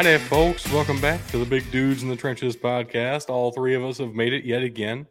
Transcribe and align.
Friday, 0.00 0.16
folks. 0.16 0.66
Welcome 0.72 0.98
back 0.98 1.26
to 1.26 1.36
the 1.36 1.44
Big 1.44 1.70
Dudes 1.70 2.02
in 2.02 2.08
the 2.08 2.16
Trenches 2.16 2.56
podcast. 2.56 3.28
All 3.28 3.52
three 3.52 3.74
of 3.74 3.84
us 3.84 3.98
have 3.98 4.14
made 4.14 4.32
it 4.32 4.46
yet 4.46 4.62
again. 4.62 5.06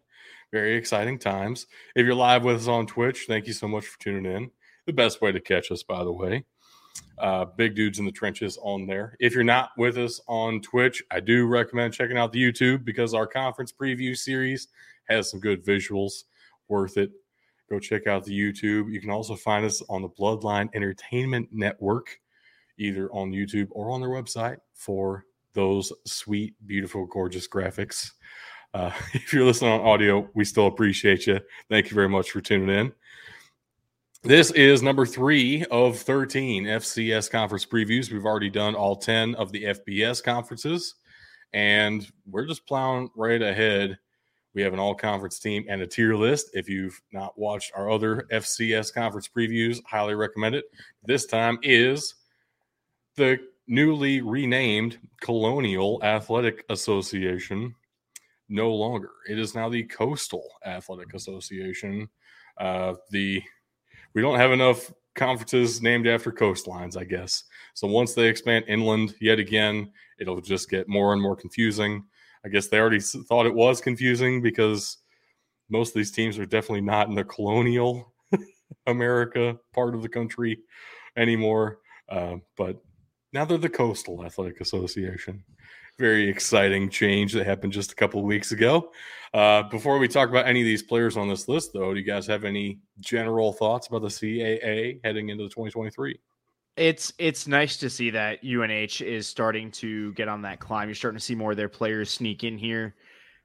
Very 0.52 0.75
exciting 0.75 1.20
times. 1.20 1.68
If 1.96 2.07
you're 2.07 2.15
live 2.15 2.43
with 2.43 2.55
us 2.55 2.68
on 2.68 2.88
Twitch, 2.88 3.25
thank 3.28 3.46
you 3.46 3.54
so 3.54 3.68
much 3.68 3.86
for 3.86 4.00
tuning 4.00 4.25
in. 4.25 4.50
The 4.88 4.93
best 4.93 5.21
way 5.21 5.32
to 5.32 5.39
catch 5.39 5.71
us, 5.71 5.83
by 5.83 6.04
the 6.04 6.11
way. 6.11 6.43
Uh, 7.20 7.46
Big 7.46 7.75
Dudes 7.75 8.00
in 8.00 8.05
the 8.05 8.11
Trenches 8.11 8.57
on 8.64 8.88
there. 8.88 9.15
If 9.20 9.36
you're 9.36 9.43
not 9.43 9.70
with 9.78 9.96
us 10.00 10.20
on 10.28 10.60
Twitch, 10.60 11.04
I 11.11 11.19
do 11.19 11.46
recommend 11.46 11.93
checking 11.93 12.18
out 12.18 12.33
the 12.33 12.42
YouTube 12.42 12.83
because 12.83 13.14
our 13.14 13.28
conference 13.28 13.71
preview 13.71 14.18
series 14.18 14.69
has 15.07 15.29
some 15.29 15.39
good 15.39 15.64
visuals. 15.64 16.24
Worth 16.68 16.97
it. 16.97 17.11
Go 17.69 17.78
check 17.78 18.07
out 18.07 18.25
the 18.25 18.36
YouTube. 18.36 18.92
You 18.92 19.00
can 19.00 19.11
also 19.11 19.36
find 19.36 19.68
us 19.68 19.83
on 19.87 20.01
the 20.01 20.10
Bloodline 20.10 20.69
Entertainment 20.74 21.50
Network 21.51 22.19
either 22.79 23.10
on 23.11 23.32
YouTube 23.32 23.68
or 23.71 23.92
on 23.92 24.01
their 24.01 24.10
website 24.10 24.57
for 24.74 25.25
those 25.54 25.92
sweet, 26.06 26.56
beautiful, 26.65 27.05
gorgeous 27.05 27.47
graphics. 27.47 28.11
Uh, 28.74 28.92
if 29.14 29.33
you're 29.33 29.46
listening 29.46 29.71
on 29.71 29.82
audio, 29.82 30.28
we 30.33 30.46
still 30.46 30.68
appreciate 30.68 31.28
you. 31.28 31.39
Thank 31.69 31.89
you 31.89 31.96
very 31.96 32.09
much 32.09 32.31
for 32.31 32.42
tuning 32.42 32.69
in. 32.69 32.92
This 34.22 34.52
is 34.52 34.81
number 34.81 35.05
three 35.05 35.64
of 35.72 35.97
13 35.97 36.66
FCS 36.66 37.31
conference 37.31 37.66
previews. 37.66 38.11
We've 38.11 38.25
already 38.25 38.50
done 38.50 38.75
all 38.75 38.97
10 38.97 39.36
of 39.36 39.53
the 39.53 39.64
FBS 39.64 40.22
conferences, 40.22 40.95
and 41.53 42.05
we're 42.30 42.45
just 42.45 42.67
plowing 42.67 43.09
right 43.16 43.41
ahead. 43.41 43.97
We 44.53 44.61
have 44.64 44.73
an 44.73 44.80
all 44.80 44.94
conference 44.94 45.39
team 45.39 45.64
and 45.69 45.81
a 45.81 45.88
tier 45.88 46.16
list. 46.16 46.50
If 46.53 46.67
you've 46.67 47.00
not 47.14 47.39
watched 47.39 47.72
our 47.77 47.89
other 47.89 48.27
FCS 48.30 48.94
conference 48.94 49.30
previews, 49.30 49.80
highly 49.85 50.16
recommend 50.16 50.55
it. 50.55 50.66
This 51.05 51.25
time 51.25 51.57
is 51.63 52.16
the 53.20 53.38
newly 53.67 54.22
renamed 54.22 54.98
Colonial 55.22 56.00
Athletic 56.03 56.64
Association 56.70 57.75
no 58.48 58.73
longer. 58.73 59.12
It 59.30 59.38
is 59.38 59.53
now 59.53 59.67
the 59.70 59.84
Coastal 59.84 60.50
Athletic 60.66 61.14
Association. 61.14 62.09
Uh, 62.58 62.94
the 63.12 63.44
we 64.16 64.22
don't 64.22 64.40
have 64.40 64.53
enough 64.53 64.92
conferences 65.16 65.81
named 65.81 66.08
after 66.08 66.31
coastlines, 66.31 66.95
I 66.95 67.03
guess. 67.03 67.44
So 67.73 67.88
once 67.88 68.14
they 68.14 68.28
expand 68.28 68.66
inland 68.70 69.14
yet 69.20 69.38
again, 69.38 69.92
it'll 70.17 70.42
just 70.42 70.70
get 70.70 70.88
more 70.88 71.12
and 71.12 71.22
more 71.22 71.36
confusing. 71.36 72.06
I 72.45 72.47
guess 72.47 72.67
they 72.67 72.80
already 72.80 73.02
thought 73.02 73.45
it 73.45 73.53
was 73.53 73.81
confusing 73.81 74.42
because 74.42 74.97
most 75.70 75.90
of 75.90 75.95
these 75.95 76.12
teams 76.12 76.40
are 76.40 76.45
definitely 76.45 76.81
not 76.81 77.09
in 77.09 77.16
the 77.16 77.25
colonial 77.25 78.14
America 78.88 79.59
part 79.73 79.94
of 79.94 80.02
the 80.02 80.09
country 80.09 80.59
anymore. 81.17 81.80
Uh, 82.08 82.38
but 82.58 82.81
now 83.33 83.45
they're 83.45 83.58
the 83.58 83.69
Coastal 83.69 84.25
Athletic 84.25 84.61
Association. 84.61 85.44
Very 85.97 86.30
exciting 86.30 86.89
change 86.89 87.33
that 87.33 87.45
happened 87.45 87.73
just 87.73 87.91
a 87.91 87.95
couple 87.95 88.23
weeks 88.23 88.52
ago. 88.52 88.91
Uh, 89.33 89.63
before 89.63 89.97
we 89.99 90.08
talk 90.08 90.30
about 90.30 90.47
any 90.47 90.61
of 90.61 90.66
these 90.66 90.81
players 90.81 91.17
on 91.17 91.27
this 91.27 91.47
list, 91.47 91.72
though, 91.73 91.94
do 91.94 92.00
you 92.00 92.05
guys 92.05 92.25
have 92.25 92.45
any 92.45 92.80
general 93.00 93.52
thoughts 93.52 93.88
about 93.88 94.02
the 94.02 94.07
CAA 94.07 95.00
heading 95.03 95.30
into 95.30 95.44
the 95.44 95.50
2023? 95.50 96.17
It's 96.77 97.11
it's 97.17 97.45
nice 97.45 97.75
to 97.77 97.89
see 97.89 98.09
that 98.11 98.39
UNH 98.41 99.02
is 99.02 99.27
starting 99.27 99.69
to 99.72 100.13
get 100.13 100.30
on 100.30 100.44
that 100.44 100.61
climb. 100.61 100.88
You're 100.88 100.95
starting 100.95 101.19
to 101.19 101.23
see 101.23 101.35
more 101.35 101.52
of 101.52 101.57
their 101.57 101.67
players 101.67 102.09
sneak 102.09 102.45
in 102.45 102.57
here. 102.57 102.95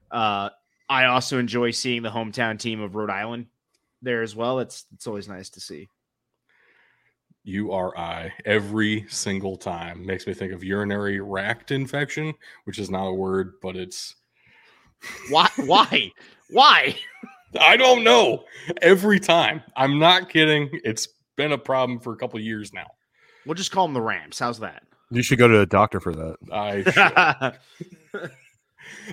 Uh, 0.09 0.49
I 0.87 1.05
also 1.05 1.37
enjoy 1.39 1.71
seeing 1.71 2.01
the 2.01 2.09
hometown 2.09 2.57
team 2.57 2.79
of 2.79 2.95
Rhode 2.95 3.09
Island 3.09 3.47
there 4.01 4.21
as 4.21 4.35
well. 4.35 4.59
It's 4.59 4.85
it's 4.93 5.05
always 5.05 5.27
nice 5.27 5.49
to 5.49 5.59
see. 5.59 5.89
URI 7.45 8.33
every 8.43 9.05
single 9.07 9.55
time. 9.55 10.05
Makes 10.05 10.27
me 10.27 10.33
think 10.33 10.51
of 10.51 10.63
urinary 10.63 11.19
tract 11.19 11.71
infection, 11.71 12.33
which 12.65 12.79
is 12.79 12.89
not 12.89 13.07
a 13.07 13.13
word, 13.13 13.53
but 13.61 13.75
it's 13.75 14.15
why 15.29 15.49
why 15.57 16.11
why 16.49 16.95
I 17.59 17.77
don't 17.77 18.03
know. 18.03 18.43
Every 18.81 19.19
time. 19.19 19.61
I'm 19.75 19.99
not 19.99 20.29
kidding. 20.29 20.69
It's 20.83 21.07
been 21.35 21.51
a 21.51 21.57
problem 21.57 21.99
for 21.99 22.13
a 22.13 22.17
couple 22.17 22.39
years 22.39 22.73
now. 22.73 22.87
We'll 23.45 23.55
just 23.55 23.71
call 23.71 23.87
them 23.87 23.93
the 23.93 24.01
Rams. 24.01 24.39
How's 24.39 24.59
that? 24.59 24.83
You 25.11 25.21
should 25.21 25.37
go 25.37 25.47
to 25.47 25.61
a 25.61 25.65
doctor 25.65 25.99
for 25.99 26.13
that. 26.13 26.37
I 26.51 27.53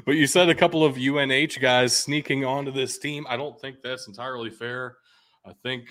but 0.05 0.17
you 0.17 0.27
said 0.27 0.49
a 0.49 0.55
couple 0.55 0.85
of 0.85 0.97
UNH 0.97 1.61
guys 1.61 1.95
sneaking 1.95 2.45
onto 2.45 2.73
this 2.73 2.99
team. 2.99 3.27
I 3.29 3.37
don't 3.37 3.61
think 3.61 3.83
that's 3.83 4.09
entirely 4.09 4.51
fair. 4.51 4.97
I 5.45 5.53
think 5.63 5.85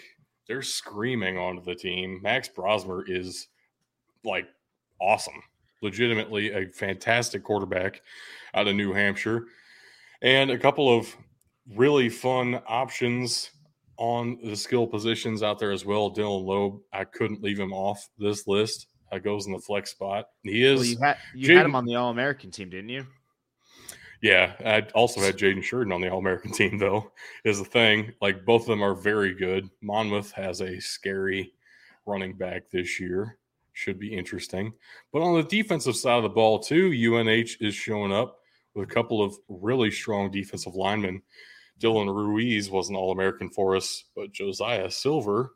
they're 0.51 0.62
screaming 0.62 1.38
onto 1.38 1.63
the 1.63 1.73
team. 1.73 2.19
Max 2.22 2.50
Brosmer 2.50 3.03
is 3.07 3.47
like 4.25 4.50
awesome, 5.00 5.41
legitimately 5.81 6.51
a 6.51 6.67
fantastic 6.67 7.41
quarterback 7.41 8.01
out 8.53 8.67
of 8.67 8.75
New 8.75 8.91
Hampshire, 8.91 9.45
and 10.22 10.51
a 10.51 10.57
couple 10.57 10.94
of 10.94 11.16
really 11.78 12.09
fun 12.09 12.62
options 12.67 13.51
on 13.95 14.39
the 14.44 14.57
skill 14.57 14.85
positions 14.85 15.41
out 15.41 15.57
there 15.57 15.72
as 15.72 15.85
well. 15.85 16.13
Dylan 16.13 16.44
Laube, 16.44 16.81
I 16.91 17.06
couldn't 17.06 17.41
leave 17.41 17.57
him 17.57 17.72
off 17.72 18.09
this 18.18 18.45
list. 18.45 18.88
Uh, 19.09 19.19
goes 19.19 19.45
in 19.45 19.53
the 19.53 19.59
flex 19.59 19.91
spot. 19.91 20.25
He 20.44 20.66
is. 20.66 20.79
Well, 20.79 20.85
you 20.85 20.97
had, 21.01 21.18
you 21.33 21.56
had 21.56 21.66
him 21.66 21.75
on 21.75 21.85
the 21.85 21.95
All 21.95 22.09
American 22.09 22.51
team, 22.51 22.69
didn't 22.69 22.89
you? 22.89 23.06
Yeah, 24.22 24.54
I 24.64 24.82
also 24.94 25.20
had 25.20 25.38
Jaden 25.38 25.64
Shirden 25.64 25.94
on 25.94 26.02
the 26.02 26.09
All 26.09 26.20
American 26.20 26.52
team, 26.52 26.78
though, 26.78 27.12
is 27.44 27.58
the 27.58 27.66
thing. 27.66 28.14
Like, 28.22 28.46
both 28.46 28.62
of 28.62 28.68
them 28.68 28.84
are 28.84 28.94
very 28.94 29.34
good. 29.34 29.70
Monmouth 29.82 30.32
has 30.34 30.62
a 30.62 30.80
scary 30.80 31.54
running 32.06 32.38
back 32.38 32.70
this 32.70 33.00
year. 33.00 33.38
Should 33.74 33.98
be 33.98 34.16
interesting. 34.16 34.74
But 35.12 35.24
on 35.24 35.36
the 35.36 35.44
defensive 35.48 35.96
side 35.96 36.18
of 36.18 36.24
the 36.24 36.30
ball, 36.30 36.60
too, 36.60 36.92
UNH 36.92 37.58
is 37.60 37.74
showing 37.74 38.12
up 38.12 38.38
with 38.76 38.88
a 38.90 38.94
couple 38.94 39.24
of 39.24 39.36
really 39.48 39.90
strong 39.90 40.30
defensive 40.30 40.76
linemen. 40.76 41.24
Dylan 41.80 42.14
Ruiz 42.14 42.70
was 42.70 42.90
an 42.90 42.96
All 42.96 43.12
American 43.12 43.50
for 43.50 43.76
us, 43.76 44.04
but 44.16 44.31
Josiah 44.31 44.92
Silver 44.92 45.54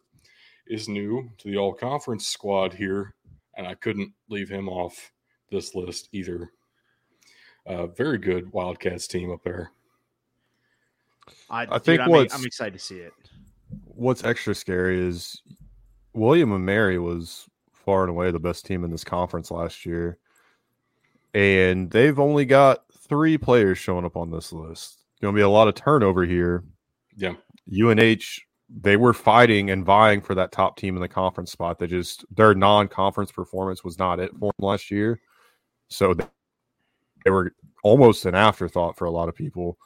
is 0.65 0.89
new 0.89 1.29
to 1.37 1.51
the 1.51 1.57
All 1.57 1.73
Conference 1.73 2.25
squad 2.25 2.73
here, 2.73 3.13
and 3.55 3.67
I 3.67 3.75
couldn't 3.75 4.11
leave 4.27 4.49
him 4.49 4.69
off 4.69 5.11
this 5.51 5.75
list 5.75 6.09
either 6.13 6.49
uh, 7.65 7.87
very 7.87 8.17
good 8.17 8.51
Wildcats 8.51 9.07
team 9.07 9.31
up 9.31 9.43
there. 9.43 9.71
I, 11.49 11.63
I 11.63 11.79
think 11.79 12.03
dude, 12.03 12.31
I'm, 12.31 12.39
I'm 12.39 12.45
excited 12.45 12.73
to 12.73 12.79
see 12.79 12.99
it. 12.99 13.13
What's 13.85 14.23
extra 14.23 14.53
scary 14.53 14.99
is 14.99 15.41
William 16.13 16.51
and 16.51 16.65
Mary 16.65 16.99
was 16.99 17.47
far 17.71 18.03
and 18.03 18.09
away 18.09 18.31
the 18.31 18.39
best 18.39 18.65
team 18.65 18.83
in 18.83 18.91
this 18.91 19.03
conference 19.03 19.51
last 19.51 19.85
year, 19.85 20.17
and 21.33 21.89
they've 21.89 22.19
only 22.19 22.45
got 22.45 22.83
three 23.07 23.37
players 23.37 23.77
showing 23.77 24.05
up 24.05 24.17
on 24.17 24.31
this 24.31 24.53
list. 24.53 25.03
Going 25.21 25.33
to 25.33 25.37
be 25.37 25.43
a 25.43 25.49
lot 25.49 25.67
of 25.67 25.75
turnover 25.75 26.25
here. 26.25 26.63
Yeah, 27.17 27.35
UNH 27.71 28.41
they 28.69 28.97
were 28.97 29.13
fighting 29.13 29.69
and 29.69 29.85
vying 29.85 30.21
for 30.21 30.35
that 30.35 30.51
top 30.51 30.77
team 30.77 30.95
in 30.95 31.01
the 31.01 31.07
conference 31.07 31.51
spot. 31.51 31.79
They 31.79 31.87
just 31.87 32.25
their 32.35 32.55
non-conference 32.55 33.31
performance 33.31 33.83
was 33.83 33.99
not 33.99 34.19
it 34.19 34.31
for 34.31 34.51
them 34.57 34.67
last 34.67 34.89
year, 34.89 35.21
so 35.89 36.15
they 37.25 37.31
were 37.31 37.53
almost 37.83 38.25
an 38.25 38.35
afterthought 38.35 38.95
for 38.95 39.05
a 39.05 39.11
lot 39.11 39.27
of 39.27 39.35
people. 39.35 39.77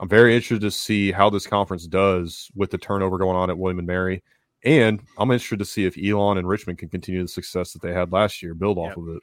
I'm 0.00 0.08
very 0.08 0.34
interested 0.34 0.62
to 0.62 0.70
see 0.70 1.12
how 1.12 1.28
this 1.28 1.46
conference 1.46 1.86
does 1.86 2.50
with 2.54 2.70
the 2.70 2.78
turnover 2.78 3.18
going 3.18 3.36
on 3.36 3.50
at 3.50 3.58
William 3.58 3.78
and 3.78 3.86
Mary. 3.86 4.22
And 4.64 5.02
I'm 5.18 5.30
interested 5.30 5.58
to 5.58 5.64
see 5.64 5.84
if 5.84 5.98
Elon 5.98 6.38
and 6.38 6.48
Richmond 6.48 6.78
can 6.78 6.88
continue 6.88 7.20
the 7.22 7.28
success 7.28 7.72
that 7.72 7.82
they 7.82 7.92
had 7.92 8.12
last 8.12 8.42
year, 8.42 8.54
build 8.54 8.78
off 8.78 8.90
yep. 8.90 8.96
of 8.96 9.08
it. 9.08 9.22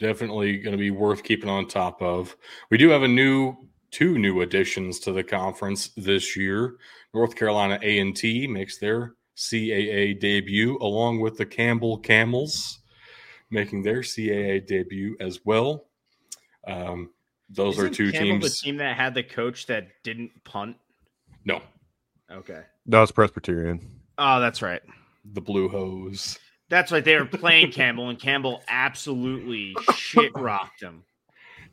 Definitely 0.00 0.58
going 0.58 0.72
to 0.72 0.78
be 0.78 0.90
worth 0.90 1.22
keeping 1.22 1.50
on 1.50 1.68
top 1.68 2.02
of. 2.02 2.36
We 2.70 2.78
do 2.78 2.88
have 2.88 3.02
a 3.02 3.08
new 3.08 3.56
two 3.90 4.18
new 4.18 4.40
additions 4.40 5.00
to 5.00 5.12
the 5.12 5.22
conference 5.22 5.88
this 5.96 6.36
year. 6.36 6.76
North 7.12 7.36
Carolina 7.36 7.78
A&T 7.82 8.46
makes 8.46 8.78
their 8.78 9.14
CAA 9.36 10.18
debut 10.18 10.78
along 10.80 11.20
with 11.20 11.36
the 11.36 11.46
Campbell 11.46 11.98
Camels 11.98 12.80
making 13.50 13.82
their 13.82 14.00
CAA 14.00 14.66
debut 14.66 15.16
as 15.20 15.40
well. 15.44 15.89
Um, 16.66 17.10
those 17.48 17.76
Isn't 17.78 17.86
are 17.86 17.94
two 17.94 18.12
Campbell 18.12 18.40
teams. 18.40 18.60
The 18.60 18.66
team 18.66 18.76
that 18.76 18.96
had 18.96 19.14
the 19.14 19.22
coach 19.22 19.66
that 19.66 19.88
didn't 20.02 20.30
punt. 20.44 20.76
No. 21.44 21.62
Okay. 22.30 22.62
That 22.86 23.00
was 23.00 23.10
Presbyterian. 23.10 24.00
Oh, 24.18 24.40
that's 24.40 24.62
right. 24.62 24.82
The 25.32 25.40
Blue 25.40 25.68
Hose. 25.68 26.38
That's 26.68 26.92
right. 26.92 27.04
They 27.04 27.16
were 27.16 27.24
playing 27.24 27.72
Campbell, 27.72 28.08
and 28.08 28.18
Campbell 28.18 28.62
absolutely 28.68 29.74
shit 29.96 30.32
rocked 30.36 30.80
them. 30.80 31.02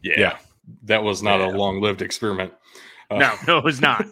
Yeah, 0.01 0.19
yeah. 0.19 0.37
that 0.83 1.03
was 1.03 1.21
not 1.21 1.39
yeah. 1.39 1.49
a 1.49 1.51
long-lived 1.51 2.01
experiment. 2.01 2.53
Uh, 3.11 3.17
no, 3.17 3.35
no, 3.47 3.57
it 3.59 3.63
was 3.63 3.79
not. 3.79 4.05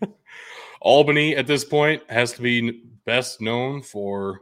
Albany 0.80 1.36
at 1.36 1.46
this 1.46 1.64
point 1.64 2.02
has 2.08 2.32
to 2.32 2.42
be 2.42 2.82
best 3.04 3.40
known 3.40 3.82
for 3.82 4.40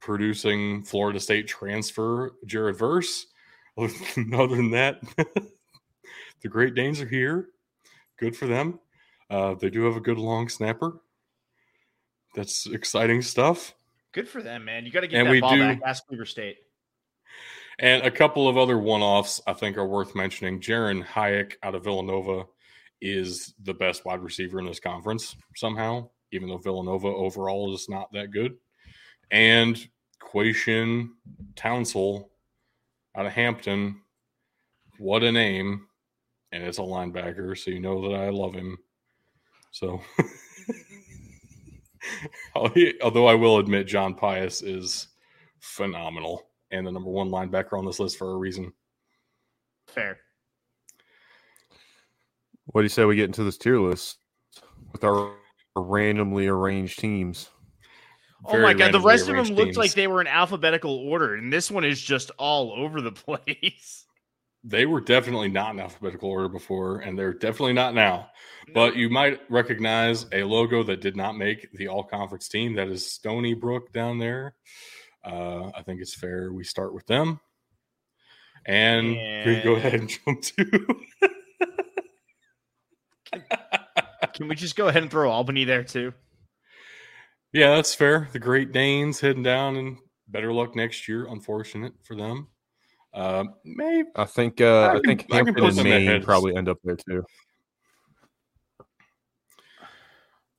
producing 0.00 0.82
Florida 0.82 1.20
State 1.20 1.46
transfer 1.46 2.34
Jared 2.44 2.76
Verse 2.76 3.26
other 3.78 4.56
than 4.56 4.70
that, 4.72 5.00
the 6.42 6.48
Great 6.48 6.74
Danes 6.74 7.00
are 7.00 7.08
here. 7.08 7.48
Good 8.18 8.36
for 8.36 8.46
them. 8.46 8.78
Uh, 9.30 9.54
they 9.54 9.70
do 9.70 9.84
have 9.84 9.96
a 9.96 10.00
good 10.00 10.18
long 10.18 10.48
snapper. 10.48 11.00
That's 12.34 12.66
exciting 12.66 13.22
stuff. 13.22 13.74
Good 14.12 14.28
for 14.28 14.42
them, 14.42 14.64
man. 14.64 14.84
You 14.84 14.92
got 14.92 15.00
to 15.00 15.06
get 15.06 15.24
and 15.24 15.34
that 15.34 15.40
ball 15.40 15.54
do, 15.54 15.60
back. 15.60 15.80
Ask 15.84 16.04
Weber 16.10 16.26
State. 16.26 16.58
And 17.78 18.02
a 18.04 18.10
couple 18.10 18.46
of 18.48 18.58
other 18.58 18.78
one 18.78 19.00
offs 19.00 19.40
I 19.46 19.54
think 19.54 19.78
are 19.78 19.86
worth 19.86 20.14
mentioning. 20.14 20.60
Jaaron 20.60 21.02
Hayek 21.02 21.54
out 21.62 21.74
of 21.74 21.84
Villanova 21.84 22.44
is 23.00 23.54
the 23.62 23.74
best 23.74 24.04
wide 24.04 24.20
receiver 24.20 24.58
in 24.58 24.66
this 24.66 24.78
conference 24.78 25.34
somehow, 25.56 26.08
even 26.30 26.48
though 26.48 26.58
Villanova 26.58 27.08
overall 27.08 27.74
is 27.74 27.88
not 27.88 28.12
that 28.12 28.30
good. 28.30 28.56
And 29.30 29.88
Quayshin 30.22 31.08
Townsell 31.54 32.28
out 33.16 33.26
of 33.26 33.32
Hampton. 33.32 34.00
What 34.98 35.22
a 35.22 35.32
name. 35.32 35.86
And 36.52 36.62
it's 36.62 36.78
a 36.78 36.82
linebacker, 36.82 37.56
so 37.56 37.70
you 37.70 37.80
know 37.80 38.08
that 38.08 38.14
I 38.16 38.28
love 38.28 38.54
him. 38.54 38.76
So, 39.70 40.02
although 42.54 43.26
I 43.26 43.34
will 43.34 43.58
admit 43.58 43.86
John 43.86 44.14
Pius 44.14 44.60
is 44.60 45.08
phenomenal 45.60 46.46
and 46.70 46.86
the 46.86 46.92
number 46.92 47.10
one 47.10 47.30
linebacker 47.30 47.78
on 47.78 47.86
this 47.86 48.00
list 48.00 48.18
for 48.18 48.32
a 48.32 48.36
reason. 48.36 48.72
Fair. 49.86 50.18
What 52.66 52.82
do 52.82 52.84
you 52.84 52.90
say 52.90 53.04
we 53.04 53.16
get 53.16 53.26
into 53.26 53.44
this 53.44 53.58
tier 53.58 53.80
list 53.80 54.18
with 54.92 55.04
our 55.04 55.34
randomly 55.76 56.46
arranged 56.48 56.98
teams? 56.98 57.50
Oh 58.44 58.60
my 58.60 58.74
god, 58.74 58.92
the 58.92 59.00
rest 59.00 59.28
of 59.28 59.36
them 59.36 59.54
looked 59.54 59.76
like 59.76 59.92
they 59.92 60.06
were 60.06 60.20
in 60.20 60.26
alphabetical 60.26 60.96
order, 60.96 61.34
and 61.34 61.52
this 61.52 61.70
one 61.70 61.84
is 61.84 62.00
just 62.00 62.30
all 62.38 62.72
over 62.72 63.00
the 63.00 63.12
place. 63.12 64.06
They 64.64 64.86
were 64.86 65.00
definitely 65.00 65.48
not 65.48 65.74
in 65.74 65.80
alphabetical 65.80 66.30
order 66.30 66.48
before, 66.48 67.00
and 67.00 67.18
they're 67.18 67.34
definitely 67.34 67.72
not 67.72 67.94
now. 67.94 68.28
But 68.72 68.94
you 68.94 69.10
might 69.10 69.40
recognize 69.50 70.26
a 70.32 70.44
logo 70.44 70.84
that 70.84 71.00
did 71.00 71.16
not 71.16 71.36
make 71.36 71.72
the 71.72 71.88
all 71.88 72.04
conference 72.04 72.48
team. 72.48 72.76
That 72.76 72.88
is 72.88 73.10
Stony 73.10 73.54
Brook 73.54 73.92
down 73.92 74.18
there. 74.18 74.54
Uh, 75.24 75.70
I 75.74 75.82
think 75.82 76.00
it's 76.00 76.14
fair 76.14 76.52
we 76.52 76.62
start 76.62 76.94
with 76.94 77.06
them. 77.06 77.40
And, 78.64 79.16
and... 79.16 79.46
we 79.50 79.60
go 79.62 79.74
ahead 79.74 79.94
and 79.94 80.08
jump 80.08 80.42
to. 80.42 80.96
Can 84.34 84.48
we 84.48 84.54
just 84.54 84.76
go 84.76 84.88
ahead 84.88 85.02
and 85.02 85.10
throw 85.10 85.30
Albany 85.30 85.64
there 85.64 85.84
too? 85.84 86.12
Yeah, 87.52 87.74
that's 87.74 87.94
fair. 87.94 88.28
The 88.32 88.38
Great 88.38 88.72
Danes 88.72 89.20
heading 89.20 89.42
down 89.42 89.76
and 89.76 89.98
better 90.28 90.52
luck 90.52 90.74
next 90.74 91.06
year. 91.08 91.26
Unfortunate 91.26 91.92
for 92.02 92.16
them. 92.16 92.48
Uh, 93.12 93.44
maybe 93.64 94.08
I 94.16 94.24
think 94.24 94.60
uh, 94.60 94.92
I, 94.92 94.96
I 94.96 95.00
think 95.04 95.30
Hampton 95.30 95.64
and 95.64 95.82
Maine 95.82 96.22
probably 96.22 96.56
end 96.56 96.68
up 96.68 96.78
there 96.82 96.96
too. 96.96 97.24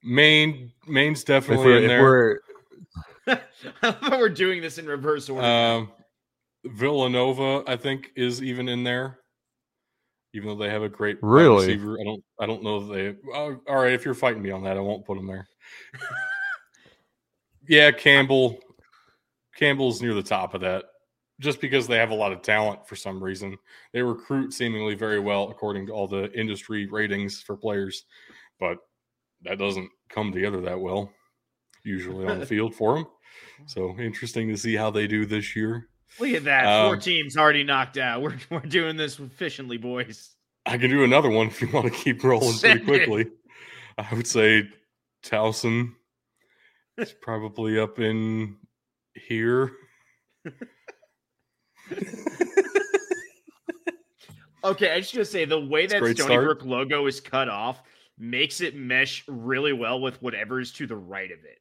Maine, 0.03 0.71
Maine's 0.87 1.23
definitely 1.23 1.77
in 1.77 1.87
there. 1.87 2.01
We're... 2.03 2.39
we're 4.11 4.29
doing 4.29 4.61
this 4.61 4.77
in 4.77 4.85
reverse 4.85 5.29
order. 5.29 5.47
Um, 5.47 5.91
Villanova, 6.65 7.63
I 7.65 7.77
think, 7.77 8.11
is 8.15 8.43
even 8.43 8.69
in 8.69 8.83
there 8.83 9.19
even 10.33 10.49
though 10.49 10.55
they 10.55 10.69
have 10.69 10.81
a 10.81 10.89
great 10.89 11.17
really 11.21 11.67
receiver. 11.67 11.97
I 11.99 12.03
don't 12.03 12.23
I 12.39 12.45
don't 12.45 12.63
know 12.63 12.87
that 12.87 12.93
they. 12.93 13.15
Oh, 13.33 13.59
all 13.67 13.75
right, 13.75 13.93
if 13.93 14.03
you're 14.03 14.13
fighting 14.13 14.41
me 14.41 14.51
on 14.51 14.63
that, 14.63 14.77
I 14.77 14.79
won't 14.79 15.05
put 15.05 15.15
them 15.15 15.27
there. 15.27 15.47
yeah, 17.67 17.91
Campbell. 17.91 18.59
Campbell's 19.55 20.01
near 20.01 20.13
the 20.13 20.23
top 20.23 20.53
of 20.55 20.61
that, 20.61 20.85
just 21.39 21.61
because 21.61 21.87
they 21.87 21.97
have 21.97 22.09
a 22.09 22.15
lot 22.15 22.31
of 22.31 22.41
talent 22.41 22.87
for 22.87 22.95
some 22.95 23.23
reason. 23.23 23.57
They 23.93 24.01
recruit 24.01 24.53
seemingly 24.53 24.95
very 24.95 25.19
well 25.19 25.49
according 25.49 25.87
to 25.87 25.93
all 25.93 26.07
the 26.07 26.31
industry 26.33 26.87
ratings 26.87 27.41
for 27.41 27.55
players, 27.55 28.05
but 28.59 28.77
that 29.43 29.59
doesn't 29.59 29.89
come 30.09 30.31
together 30.31 30.61
that 30.61 30.79
well 30.79 31.11
usually 31.83 32.25
on 32.27 32.39
the 32.39 32.45
field 32.47 32.73
for 32.73 32.95
them. 32.95 33.05
So 33.65 33.95
interesting 33.99 34.49
to 34.49 34.57
see 34.57 34.75
how 34.75 34.89
they 34.91 35.07
do 35.07 35.25
this 35.25 35.55
year. 35.55 35.89
Look 36.19 36.31
at 36.31 36.43
that. 36.45 36.85
Four 36.85 36.95
um, 36.95 36.99
teams 36.99 37.37
already 37.37 37.63
knocked 37.63 37.97
out. 37.97 38.21
We're, 38.21 38.37
we're 38.49 38.59
doing 38.59 38.97
this 38.97 39.19
efficiently, 39.19 39.77
boys. 39.77 40.31
I 40.65 40.77
can 40.77 40.89
do 40.89 41.03
another 41.03 41.29
one 41.29 41.47
if 41.47 41.61
you 41.61 41.69
want 41.71 41.85
to 41.87 41.91
keep 41.91 42.23
rolling 42.23 42.53
Send 42.53 42.85
pretty 42.85 43.05
quickly. 43.05 43.21
It. 43.23 43.31
I 43.97 44.15
would 44.15 44.27
say 44.27 44.63
Towson 45.25 45.93
is 46.97 47.13
probably 47.21 47.79
up 47.79 47.99
in 47.99 48.57
here. 49.15 49.71
okay, 54.63 54.91
I 54.91 54.99
just 54.99 55.13
gonna 55.13 55.25
say 55.25 55.45
the 55.45 55.59
way 55.59 55.85
that 55.87 55.97
Stony 55.97 56.15
start. 56.15 56.43
Brook 56.43 56.65
logo 56.65 57.05
is 57.07 57.19
cut 57.19 57.49
off 57.49 57.81
makes 58.17 58.61
it 58.61 58.75
mesh 58.75 59.23
really 59.27 59.73
well 59.73 59.99
with 59.99 60.21
whatever 60.21 60.59
is 60.59 60.71
to 60.73 60.87
the 60.87 60.95
right 60.95 61.31
of 61.31 61.39
it. 61.39 61.59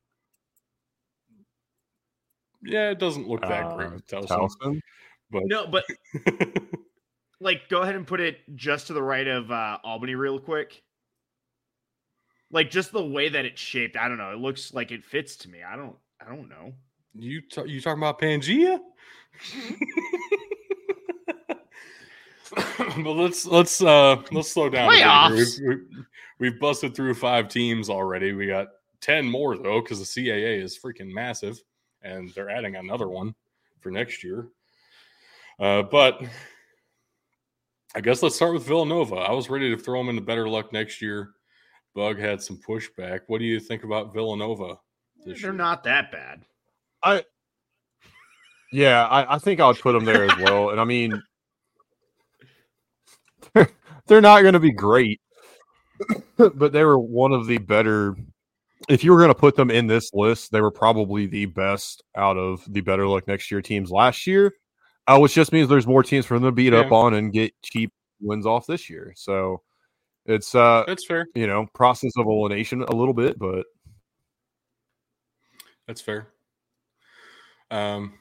Yeah, 2.65 2.91
it 2.91 2.99
doesn't 2.99 3.27
look 3.27 3.41
that 3.43 3.65
uh, 3.65 3.77
great. 3.77 4.07
Towson, 4.07 4.27
Towson? 4.29 4.81
But 5.31 5.43
no, 5.47 5.67
but 5.67 5.85
like, 7.41 7.69
go 7.69 7.83
ahead 7.83 7.97
and 7.97 8.07
put 8.07 8.21
it 8.21 8.39
just 8.55 8.87
to 8.89 8.93
the 8.93 9.03
right 9.03 9.27
of 9.27 9.51
uh, 9.51 9.79
Albany, 9.83 10.15
real 10.15 10.39
quick. 10.39 10.83
Like, 12.53 12.71
just 12.71 12.93
the 12.93 13.05
way 13.05 13.29
that 13.29 13.45
it's 13.45 13.61
shaped. 13.61 13.97
I 13.97 14.09
don't 14.09 14.19
know. 14.19 14.31
It 14.31 14.39
looks 14.39 14.73
like 14.73 14.93
it 14.93 15.03
fits 15.03 15.37
to 15.37 15.49
me. 15.49 15.59
I 15.63 15.75
don't. 15.77 15.97
I 16.21 16.27
don't 16.27 16.49
know. 16.49 16.73
You 17.15 17.41
t- 17.41 17.67
you 17.67 17.81
talking 17.81 17.99
about 17.99 18.21
Pangea? 18.21 18.79
but 23.03 23.13
let's 23.13 23.47
let's 23.47 23.83
uh 23.83 24.23
let's 24.31 24.51
slow 24.51 24.69
down. 24.69 24.91
Playoffs. 24.91 25.59
We've, 25.61 25.69
we've, 25.69 26.07
we've 26.39 26.61
busted 26.61 26.95
through 26.95 27.15
five 27.15 27.49
teams 27.49 27.91
already. 27.91 28.33
We 28.33 28.47
got 28.47 28.69
ten 29.01 29.27
more 29.27 29.57
though 29.57 29.81
because 29.81 29.99
the 29.99 30.05
CAA 30.05 30.63
is 30.63 30.79
freaking 30.79 31.13
massive 31.13 31.61
and 32.03 32.31
they're 32.35 32.51
adding 32.51 32.77
another 32.77 33.09
one 33.09 33.35
for 33.81 33.91
next 33.91 34.23
year. 34.23 34.49
Uh, 35.59 35.83
but 35.83 36.23
I 37.95 38.01
guess 38.01 38.23
let's 38.23 38.37
start 38.37 38.55
with 38.55 38.67
Villanova. 38.67 39.17
I 39.17 39.33
was 39.33 39.51
ready 39.51 39.75
to 39.75 39.81
throw 39.81 40.01
them 40.01 40.09
into 40.09 40.23
better 40.23 40.49
luck 40.49 40.73
next 40.73 41.03
year. 41.03 41.31
Bug 41.95 42.19
had 42.19 42.43
some 42.43 42.59
pushback. 42.59 43.21
What 43.27 43.39
do 43.39 43.45
you 43.45 43.61
think 43.61 43.85
about 43.85 44.13
Villanova? 44.13 44.77
They're 45.25 45.37
year? 45.37 45.53
not 45.53 45.85
that 45.85 46.11
bad. 46.11 46.45
I, 47.03 47.25
yeah, 48.73 49.07
I, 49.07 49.35
I 49.35 49.39
think 49.39 49.61
I 49.61 49.67
would 49.67 49.79
put 49.79 49.93
them 49.93 50.05
there 50.05 50.25
as 50.25 50.37
well. 50.39 50.71
And 50.71 50.81
I 50.81 50.85
mean, 50.85 51.23
they're, 53.53 53.71
they're 54.07 54.21
not 54.21 54.43
going 54.43 54.55
to 54.55 54.61
be 54.61 54.73
great, 54.73 55.21
but 56.37 56.73
they 56.73 56.85
were 56.85 56.99
one 56.99 57.33
of 57.33 57.47
the 57.47 57.59
better 57.59 58.17
if 58.89 59.05
you 59.05 59.13
were 59.13 59.19
going 59.19 59.29
to 59.29 59.35
put 59.35 59.57
them 59.57 59.71
in 59.71 59.87
this 59.87 60.13
list, 60.13 60.51
they 60.51 60.61
were 60.61 60.71
probably 60.71 61.27
the 61.27 61.47
best 61.47 62.03
out 62.17 62.37
of 62.37 62.65
the 62.69 62.81
better 62.81 63.07
luck 63.07 63.27
next 63.29 63.51
year 63.51 63.63
teams 63.63 63.91
last 63.91 64.27
year, 64.27 64.53
uh, 65.07 65.19
which 65.19 65.35
just 65.35 65.53
means 65.53 65.69
there's 65.69 65.87
more 65.87 66.03
teams 66.03 66.27
for 66.27 66.35
them 66.35 66.45
to 66.45 66.53
beat 66.53 66.73
yeah. 66.73 66.81
up 66.81 66.93
on 66.93 67.15
and 67.15 67.33
get 67.33 67.53
cheap 67.63 67.93
wins 68.21 68.47
off 68.47 68.67
this 68.67 68.91
year. 68.91 69.13
So 69.17 69.63
it's 70.27 70.55
uh, 70.55 70.85
that's 70.87 71.07
fair. 71.07 71.27
You 71.35 71.47
know, 71.47 71.67
process 71.75 72.13
of 72.17 72.27
elimination 72.27 72.83
a 72.83 72.95
little 72.95 73.15
bit, 73.15 73.39
but 73.39 73.65
that's 75.87 76.01
fair. 76.01 76.29
Um, 77.71 78.15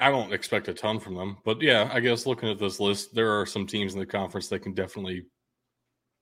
I 0.00 0.10
don't 0.10 0.32
expect 0.32 0.68
a 0.68 0.74
ton 0.74 0.98
from 0.98 1.14
them, 1.14 1.36
but 1.44 1.60
yeah, 1.60 1.88
I 1.92 2.00
guess 2.00 2.26
looking 2.26 2.48
at 2.48 2.58
this 2.58 2.80
list, 2.80 3.14
there 3.14 3.38
are 3.38 3.46
some 3.46 3.66
teams 3.66 3.94
in 3.94 4.00
the 4.00 4.06
conference 4.06 4.48
that 4.48 4.60
can 4.60 4.74
definitely 4.74 5.26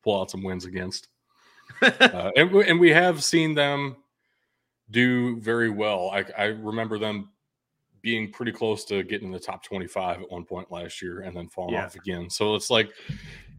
pull 0.02 0.20
out 0.20 0.30
some 0.30 0.42
wins 0.42 0.64
against 0.64 1.08
uh, 1.82 2.30
and, 2.36 2.54
and 2.54 2.80
we 2.80 2.90
have 2.90 3.22
seen 3.22 3.54
them 3.54 3.96
do 4.90 5.38
very 5.40 5.70
well. 5.70 6.10
I, 6.12 6.24
I 6.36 6.44
remember 6.46 6.98
them 6.98 7.30
being 8.02 8.32
pretty 8.32 8.52
close 8.52 8.84
to 8.86 9.02
getting 9.02 9.28
in 9.28 9.32
the 9.32 9.40
top 9.40 9.64
25 9.64 10.22
at 10.22 10.30
one 10.30 10.44
point 10.44 10.70
last 10.70 11.02
year 11.02 11.20
and 11.20 11.36
then 11.36 11.48
falling 11.48 11.74
yeah. 11.74 11.86
off 11.86 11.94
again. 11.94 12.30
So 12.30 12.54
it's 12.54 12.70
like 12.70 12.90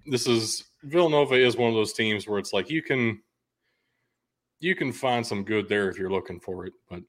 this 0.05 0.27
is 0.27 0.63
Villanova 0.83 1.35
is 1.35 1.57
one 1.57 1.69
of 1.69 1.75
those 1.75 1.93
teams 1.93 2.27
where 2.27 2.39
it's 2.39 2.53
like 2.53 2.69
you 2.69 2.81
can 2.81 3.21
you 4.59 4.75
can 4.75 4.91
find 4.91 5.25
some 5.25 5.43
good 5.43 5.67
there 5.67 5.89
if 5.89 5.97
you're 5.97 6.11
looking 6.11 6.39
for 6.39 6.67
it, 6.67 6.73
but 6.89 7.01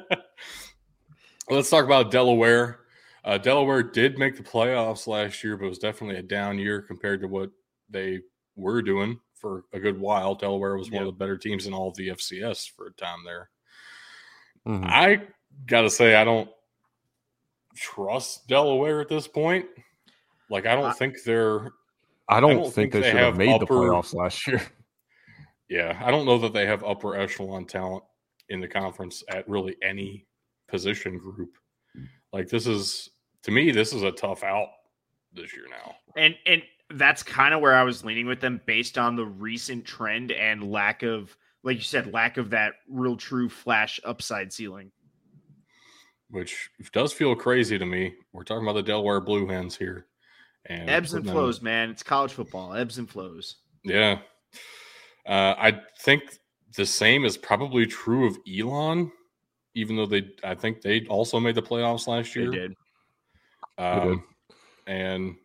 let's 1.51 1.71
talk 1.71 1.85
about 1.85 2.11
Delaware. 2.11 2.81
Uh, 3.25 3.37
Delaware 3.37 3.83
did 3.83 4.19
make 4.19 4.37
the 4.37 4.43
playoffs 4.43 5.07
last 5.07 5.45
year, 5.45 5.57
but 5.57 5.67
it 5.67 5.71
was 5.71 5.79
definitely 5.79 6.17
a 6.17 6.23
down 6.23 6.59
year 6.59 6.81
compared 6.81 7.21
to 7.21 7.29
what 7.29 7.51
they 7.91 8.21
were 8.57 8.81
doing 8.81 9.21
for 9.35 9.65
a 9.73 9.79
good 9.79 10.01
while. 10.01 10.35
Delaware 10.35 10.77
was 10.77 10.91
one 10.91 11.03
of 11.03 11.07
the 11.07 11.13
better 11.13 11.37
teams 11.37 11.67
in 11.67 11.75
all 11.75 11.89
of 11.89 11.97
the 11.97 12.09
FCS 12.09 12.71
for 12.75 12.87
a 12.87 12.93
time 12.93 13.19
there. 13.25 13.51
Mm-hmm. 14.67 14.85
I 14.85 15.23
got 15.67 15.83
to 15.83 15.91
say, 15.91 16.15
I 16.15 16.25
don't 16.25 16.49
trust 17.77 18.49
Delaware 18.49 19.01
at 19.01 19.09
this 19.09 19.29
point. 19.29 19.67
Like, 20.51 20.67
I 20.67 20.75
don't 20.75 20.87
I, 20.87 20.93
think 20.93 21.23
they're. 21.25 21.71
I 22.29 22.41
don't, 22.41 22.51
I 22.51 22.55
don't 22.55 22.63
think, 22.65 22.75
think, 22.75 22.93
they, 22.93 23.01
they 23.01 23.11
should 23.11 23.21
have 23.21 23.37
made 23.37 23.51
upper, 23.51 23.67
the 23.67 23.67
playoffs 23.67 24.15
last 24.15 24.47
year. 24.47 24.63
Yeah, 25.69 26.01
I 26.03 26.11
don't 26.11 26.25
know 26.25 26.39
that 26.39 26.55
they 26.55 26.65
have 26.65 26.83
upper 26.83 27.15
echelon 27.15 27.67
talent 27.67 28.03
in 28.49 28.61
the 28.61 28.69
conference 28.69 29.23
at 29.29 29.47
really 29.47 29.77
any 29.83 30.27
position 30.67 31.19
group. 31.19 31.51
Like, 32.33 32.49
this 32.49 32.67
is 32.67 33.11
to 33.43 33.51
me, 33.51 33.71
this 33.71 33.93
is 33.93 34.03
a 34.03 34.11
tough 34.11 34.43
out 34.43 34.69
this 35.33 35.55
year 35.55 35.67
now. 35.71 35.95
And 36.17 36.35
and 36.47 36.63
that's 36.91 37.23
kind 37.23 37.53
of 37.53 37.61
where 37.61 37.75
I 37.75 37.83
was 37.83 38.05
leaning 38.05 38.27
with 38.27 38.41
them 38.41 38.61
based 38.65 38.97
on 38.97 39.15
the 39.17 39.27
recent 39.27 39.85
trend 39.85 40.33
and 40.33 40.71
lack 40.71 41.03
of, 41.03 41.37
like 41.63 41.77
you 41.77 41.83
said, 41.83 42.13
lack 42.13 42.39
of 42.39 42.51
that 42.51 42.75
real 42.89 43.17
true 43.17 43.49
flash 43.49 44.01
upside 44.05 44.53
ceiling. 44.53 44.91
Which 46.31 46.71
does 46.93 47.13
feel 47.13 47.35
crazy 47.35 47.79
to 47.79 47.87
me. 47.87 48.15
We're 48.33 48.45
talking 48.45 48.65
about 48.65 48.75
the 48.75 48.83
Delaware 48.83 49.21
Blue 49.21 49.47
Hens 49.47 49.77
here. 49.77 50.07
And 50.67 50.91
ebbs 50.91 51.15
and 51.15 51.25
flows, 51.25 51.59
them, 51.59 51.65
man. 51.65 51.91
It's 51.91 52.03
college 52.03 52.33
football. 52.33 52.75
Ebbs 52.75 52.99
and 52.99 53.09
flows. 53.09 53.57
Yeah. 53.85 54.19
Uh, 55.27 55.55
I 55.59 55.81
think 56.01 56.23
the 56.77 56.85
same 56.85 57.25
is 57.25 57.37
probably 57.37 57.87
true 57.87 58.27
of 58.27 58.39
Elon, 58.47 59.11
even 59.75 59.97
though 59.97 60.07
they, 60.07 60.31
I 60.45 60.55
think 60.55 60.83
they 60.83 61.07
also 61.07 61.41
made 61.41 61.55
the 61.55 61.63
playoffs 61.63 62.07
last 62.07 62.37
year. 62.37 62.51
They 62.51 62.57
did. 62.57 62.75
Um, 63.79 63.99
they 63.99 64.09
did. 64.09 64.19
And 64.87 65.37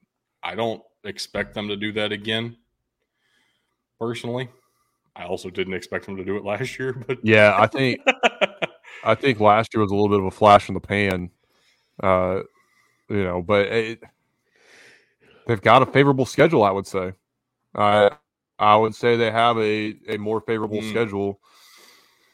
I 0.42 0.56
don't 0.56 0.82
expect 1.04 1.54
them 1.54 1.68
to 1.70 1.75
do 1.78 1.92
that 1.94 2.12
again. 2.12 2.58
Personally, 4.00 4.50
I 5.16 5.25
also 5.25 5.50
didn't 5.50 5.75
expect 5.75 6.06
them 6.06 6.18
to 6.18 6.25
do 6.25 6.36
it 6.36 6.44
last 6.46 6.78
year. 6.78 6.94
But 6.94 7.20
yeah, 7.24 7.56
I 7.58 7.68
think 7.68 8.02
I 9.03 9.15
think 9.15 9.39
last 9.39 9.74
year 9.74 9.81
was 9.81 9.91
a 9.91 9.95
little 9.95 10.10
bit 10.10 10.19
of 10.19 10.25
a 10.25 10.31
flash 10.31 10.69
in 10.69 10.74
the 10.74 10.79
pan. 10.79 11.29
Uh, 12.01 12.41
you 13.10 13.24
know, 13.24 13.41
but 13.41 13.67
it, 13.67 14.03
they've 15.48 15.62
got 15.62 15.81
a 15.81 15.86
favorable 15.86 16.25
schedule. 16.25 16.63
I 16.63 16.72
would 16.72 16.88
say. 16.88 17.13
I 17.75 18.12
I 18.60 18.75
would 18.75 18.95
say 18.95 19.15
they 19.15 19.31
have 19.31 19.57
a 19.57 19.95
a 20.07 20.17
more 20.17 20.41
favorable 20.41 20.79
mm. 20.79 20.89
schedule 20.89 21.39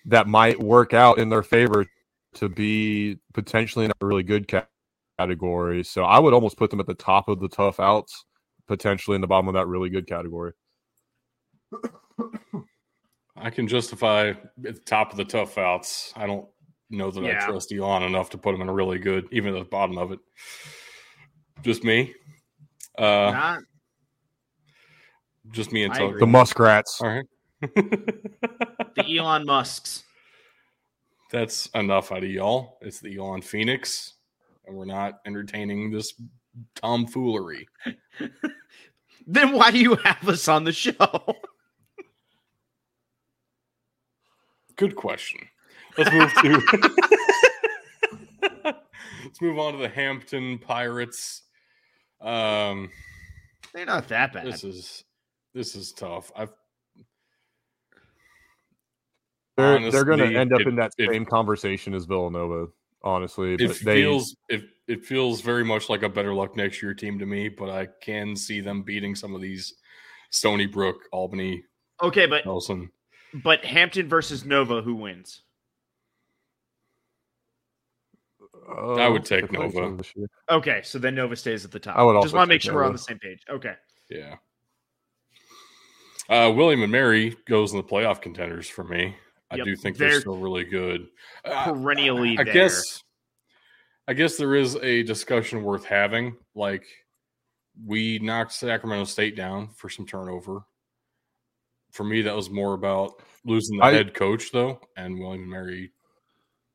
that 0.05 0.27
might 0.27 0.59
work 0.59 0.93
out 0.93 1.17
in 1.17 1.29
their 1.29 1.43
favor 1.43 1.85
to 2.35 2.49
be 2.49 3.17
potentially 3.33 3.85
in 3.85 3.91
a 3.91 4.05
really 4.05 4.23
good 4.23 4.51
category. 5.17 5.83
So 5.83 6.03
I 6.03 6.19
would 6.19 6.33
almost 6.33 6.57
put 6.57 6.69
them 6.69 6.79
at 6.79 6.87
the 6.87 6.93
top 6.93 7.27
of 7.27 7.39
the 7.39 7.49
tough 7.49 7.79
outs, 7.79 8.25
potentially 8.67 9.15
in 9.15 9.21
the 9.21 9.27
bottom 9.27 9.47
of 9.47 9.55
that 9.55 9.67
really 9.67 9.89
good 9.89 10.07
category. 10.07 10.53
I 13.35 13.49
can 13.49 13.67
justify 13.67 14.29
at 14.29 14.45
the 14.63 14.73
top 14.85 15.11
of 15.11 15.17
the 15.17 15.25
tough 15.25 15.57
outs. 15.57 16.13
I 16.15 16.27
don't 16.27 16.47
know 16.89 17.11
that 17.11 17.23
yeah. 17.23 17.43
I 17.43 17.49
trust 17.49 17.71
Elon 17.71 18.03
enough 18.03 18.29
to 18.31 18.37
put 18.37 18.55
him 18.55 18.61
in 18.61 18.69
a 18.69 18.73
really 18.73 18.99
good, 18.99 19.27
even 19.31 19.55
at 19.55 19.59
the 19.59 19.65
bottom 19.65 19.97
of 19.97 20.11
it. 20.11 20.19
Just 21.61 21.83
me. 21.83 22.13
Uh, 22.97 23.31
Not. 23.31 23.59
Just 25.51 25.71
me 25.71 25.83
and 25.83 25.93
The 25.93 26.27
Muskrats. 26.27 27.01
All 27.01 27.09
right. 27.09 27.25
the 27.61 29.17
Elon 29.17 29.45
Musks. 29.45 30.03
That's 31.31 31.67
enough 31.67 32.11
out 32.11 32.23
of 32.23 32.29
y'all. 32.29 32.77
It's 32.81 32.99
the 32.99 33.17
Elon 33.17 33.41
Phoenix, 33.41 34.13
and 34.65 34.75
we're 34.75 34.85
not 34.85 35.19
entertaining 35.25 35.91
this 35.91 36.13
tomfoolery. 36.75 37.67
then 39.27 39.51
why 39.51 39.71
do 39.71 39.79
you 39.79 39.95
have 39.95 40.27
us 40.27 40.47
on 40.47 40.63
the 40.63 40.71
show? 40.71 41.35
Good 44.75 44.95
question. 44.95 45.41
Let's 45.99 46.11
move 46.13 46.33
to 46.33 46.91
let's 49.25 49.41
move 49.41 49.59
on 49.59 49.73
to 49.73 49.79
the 49.79 49.89
Hampton 49.89 50.57
Pirates. 50.59 51.41
Um, 52.21 52.89
they're 53.73 53.85
not 53.85 54.07
that 54.07 54.33
bad. 54.33 54.45
This 54.45 54.63
is 54.63 55.03
this 55.53 55.75
is 55.75 55.91
tough. 55.91 56.31
I've 56.35 56.53
they're 59.57 59.75
honestly, 59.75 59.91
they're 59.91 60.05
going 60.05 60.19
to 60.19 60.39
end 60.39 60.53
up 60.53 60.61
it, 60.61 60.67
in 60.67 60.75
that 60.77 60.93
it, 60.97 61.09
same 61.09 61.25
conversation 61.25 61.93
as 61.93 62.05
Villanova. 62.05 62.67
Honestly, 63.03 63.55
it 63.55 63.75
feels 63.75 64.35
it 64.47 64.63
it 64.87 65.05
feels 65.05 65.41
very 65.41 65.65
much 65.65 65.89
like 65.89 66.03
a 66.03 66.09
better 66.09 66.33
luck 66.33 66.55
next 66.55 66.81
year 66.81 66.93
team 66.93 67.19
to 67.19 67.25
me. 67.25 67.49
But 67.49 67.69
I 67.69 67.87
can 68.01 68.37
see 68.37 68.61
them 68.61 68.83
beating 68.83 69.15
some 69.15 69.35
of 69.35 69.41
these 69.41 69.73
Stony 70.29 70.65
Brook, 70.65 71.01
Albany. 71.11 71.63
Okay, 72.01 72.25
but 72.25 72.45
Nelson. 72.45 72.89
But 73.43 73.65
Hampton 73.65 74.07
versus 74.07 74.45
Nova, 74.45 74.81
who 74.81 74.95
wins? 74.95 75.41
Uh, 78.55 78.95
I 78.95 79.07
would 79.07 79.25
take 79.25 79.51
Nova. 79.51 79.97
Okay, 80.49 80.81
so 80.83 80.99
then 80.99 81.15
Nova 81.15 81.35
stays 81.35 81.65
at 81.65 81.71
the 81.71 81.79
top. 81.79 81.97
I 81.97 82.03
would 82.03 82.21
just 82.21 82.33
want 82.33 82.49
to 82.49 82.53
make 82.53 82.61
sure 82.61 82.73
Nova. 82.73 82.81
we're 82.81 82.87
on 82.87 82.93
the 82.93 82.99
same 82.99 83.19
page. 83.19 83.41
Okay. 83.49 83.73
Yeah. 84.09 84.35
Uh, 86.29 86.51
William 86.51 86.83
and 86.83 86.91
Mary 86.91 87.35
goes 87.47 87.71
in 87.71 87.77
the 87.77 87.83
playoff 87.83 88.21
contenders 88.21 88.67
for 88.67 88.83
me. 88.83 89.15
I 89.51 89.57
do 89.57 89.75
think 89.75 89.97
they're, 89.97 90.11
they're, 90.11 90.21
still 90.21 90.37
really 90.37 90.63
good. 90.63 91.07
Uh, 91.43 91.73
perennially, 91.73 92.37
I, 92.37 92.41
I 92.41 92.43
guess. 92.43 93.03
I 94.07 94.13
guess 94.13 94.37
there 94.37 94.55
is 94.55 94.75
a 94.75 95.03
discussion 95.03 95.63
worth 95.63 95.85
having. 95.85 96.35
Like, 96.55 96.83
we 97.85 98.17
knocked 98.19 98.53
Sacramento 98.53 99.05
State 99.05 99.35
down 99.35 99.69
for 99.69 99.89
some 99.89 100.05
turnover. 100.05 100.61
For 101.91 102.03
me, 102.03 102.23
that 102.23 102.35
was 102.35 102.49
more 102.49 102.73
about 102.73 103.21
losing 103.45 103.77
the 103.77 103.85
I, 103.85 103.91
head 103.91 104.13
coach, 104.13 104.51
though, 104.51 104.79
and 104.97 105.19
William 105.19 105.43
and 105.43 105.51
Mary 105.51 105.91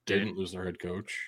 didn't 0.07 0.37
lose 0.37 0.52
their 0.52 0.64
head 0.64 0.78
coach. 0.78 1.19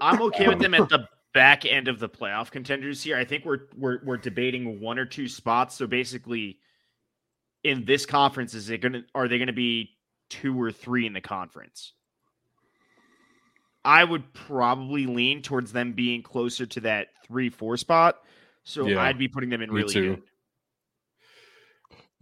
I'm 0.00 0.22
okay 0.22 0.48
with 0.48 0.58
them 0.58 0.74
at 0.74 0.88
the 0.88 1.08
back 1.34 1.64
end 1.64 1.88
of 1.88 1.98
the 1.98 2.08
playoff 2.08 2.50
contenders 2.50 3.02
here. 3.02 3.16
I 3.16 3.24
think 3.24 3.44
we're 3.44 3.60
we're 3.76 4.00
we're 4.04 4.16
debating 4.16 4.80
one 4.80 4.98
or 4.98 5.04
two 5.04 5.28
spots. 5.28 5.76
So 5.76 5.86
basically, 5.86 6.58
in 7.64 7.84
this 7.84 8.06
conference, 8.06 8.54
is 8.54 8.70
it 8.70 8.78
gonna 8.78 9.02
are 9.14 9.28
they 9.28 9.38
gonna 9.38 9.52
be 9.52 9.90
two 10.30 10.60
or 10.60 10.72
three 10.72 11.06
in 11.06 11.12
the 11.12 11.20
conference? 11.20 11.92
I 13.84 14.04
would 14.04 14.32
probably 14.34 15.06
lean 15.06 15.42
towards 15.42 15.72
them 15.72 15.92
being 15.92 16.22
closer 16.22 16.66
to 16.66 16.80
that 16.80 17.08
three 17.26 17.48
four 17.48 17.76
spot. 17.76 18.18
So 18.64 18.86
yeah, 18.86 19.00
I'd 19.00 19.18
be 19.18 19.28
putting 19.28 19.50
them 19.50 19.62
in 19.62 19.70
really 19.70 19.92
too. 19.92 20.14
good. 20.16 20.22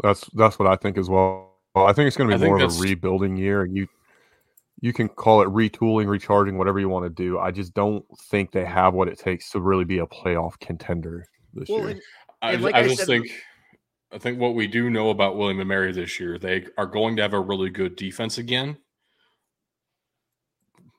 That's 0.03 0.29
that's 0.35 0.59
what 0.59 0.69
I 0.69 0.77
think 0.77 0.99
as 0.99 1.09
well. 1.09 1.57
well 1.75 1.87
I 1.87 1.93
think 1.93 2.07
it's 2.07 2.17
going 2.17 2.31
to 2.31 2.39
be 2.39 2.45
I 2.45 2.47
more 2.47 2.61
of 2.61 2.77
a 2.77 2.81
rebuilding 2.81 3.37
year. 3.37 3.63
and 3.63 3.77
You 3.77 3.89
you 4.81 4.93
can 4.93 5.09
call 5.09 5.43
it 5.43 5.49
retooling, 5.49 6.07
recharging, 6.07 6.59
whatever 6.59 6.79
you 6.79 6.89
want 6.89 7.05
to 7.05 7.11
do. 7.11 7.39
I 7.39 7.51
just 7.51 7.75
don't 7.75 8.05
think 8.31 8.53
they 8.53 8.65
have 8.65 8.95
what 8.95 9.09
it 9.09 9.19
takes 9.19 9.51
to 9.51 9.61
really 9.61 9.85
be 9.85 9.99
a 9.99 10.07
playoff 10.07 10.59
contender 10.59 11.25
this 11.55 11.69
well, 11.69 11.81
year. 11.81 11.89
And, 11.91 12.01
and 12.43 12.63
like 12.63 12.75
I, 12.75 12.79
I, 12.79 12.81
I, 12.83 12.89
just 12.89 12.99
said, 12.99 13.07
think 13.07 13.31
I 14.13 14.19
think 14.19 14.39
what 14.39 14.55
we 14.55 14.67
do 14.67 14.91
know 14.91 15.11
about 15.11 15.37
William 15.37 15.61
and 15.61 15.69
Mary 15.69 15.93
this 15.93 16.21
year, 16.21 16.39
they 16.39 16.67
are 16.77 16.87
going 16.87 17.17
to 17.17 17.23
have 17.23 17.33
a 17.33 17.41
really 17.41 17.71
good 17.71 17.97
defense 17.97 18.39
again. 18.39 18.77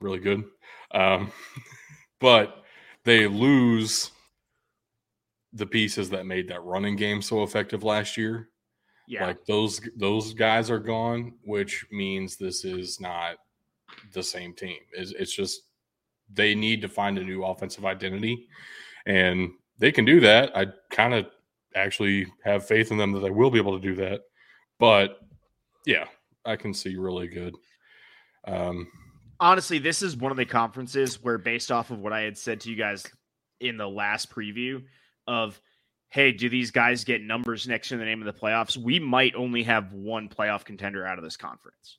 Really 0.02 0.20
good. 0.20 0.44
Um, 0.92 1.32
but 2.20 2.64
they 3.06 3.28
lose 3.28 4.12
the 5.54 5.66
pieces 5.66 6.10
that 6.10 6.26
made 6.26 6.50
that 6.50 6.64
running 6.64 6.96
game 6.96 7.22
so 7.22 7.44
effective 7.44 7.84
last 7.84 8.18
year. 8.18 8.50
Yeah. 9.08 9.28
Like 9.28 9.46
those 9.46 9.80
those 9.96 10.34
guys 10.34 10.70
are 10.70 10.80
gone, 10.80 11.36
which 11.44 11.86
means 11.92 12.36
this 12.36 12.66
is 12.66 13.00
not 13.00 13.38
the 14.14 14.24
same 14.24 14.54
team. 14.54 14.78
It's, 14.94 15.12
it's 15.12 15.36
just 15.36 15.62
they 16.32 16.56
need 16.56 16.82
to 16.82 16.90
find 16.90 17.18
a 17.18 17.24
new 17.24 17.44
offensive 17.44 17.86
identity, 17.86 18.48
and 19.06 19.52
they 19.80 19.92
can 19.92 20.06
do 20.06 20.20
that. 20.22 20.56
I 20.56 20.68
kind 20.92 21.14
of 21.14 21.28
actually 21.76 22.28
have 22.44 22.66
faith 22.66 22.92
in 22.92 22.98
them 22.98 23.12
that 23.14 23.20
they 23.20 23.30
will 23.30 23.52
be 23.52 23.60
able 23.60 23.80
to 23.80 23.88
do 23.88 23.96
that. 23.96 24.22
But 24.80 25.20
yeah, 25.86 26.06
I 26.46 26.56
can 26.56 26.74
see 26.74 26.96
really 26.96 27.28
good. 27.28 27.56
Um, 28.46 28.88
Honestly, 29.40 29.78
this 29.78 30.02
is 30.02 30.18
one 30.18 30.32
of 30.32 30.38
the 30.38 30.46
conferences 30.46 31.22
where, 31.22 31.38
based 31.38 31.72
off 31.72 31.92
of 31.92 32.00
what 32.00 32.12
I 32.14 32.22
had 32.22 32.38
said 32.38 32.62
to 32.62 32.72
you 32.72 32.76
guys 32.76 33.06
in 33.60 33.78
the 33.78 33.88
last 33.88 34.32
preview, 34.32 34.84
of 35.28 35.60
hey, 36.10 36.32
do 36.32 36.50
these 36.50 36.72
guys 36.72 37.04
get 37.04 37.22
numbers 37.22 37.68
next 37.68 37.90
to 37.90 37.98
the 37.98 38.06
name 38.06 38.26
of 38.26 38.34
the 38.34 38.40
playoffs? 38.40 38.78
We 38.78 39.00
might 39.00 39.36
only 39.36 39.64
have 39.64 39.94
one 39.94 40.30
playoff 40.30 40.64
contender 40.64 41.06
out 41.06 41.18
of 41.18 41.24
this 41.24 41.38
conference 41.38 41.98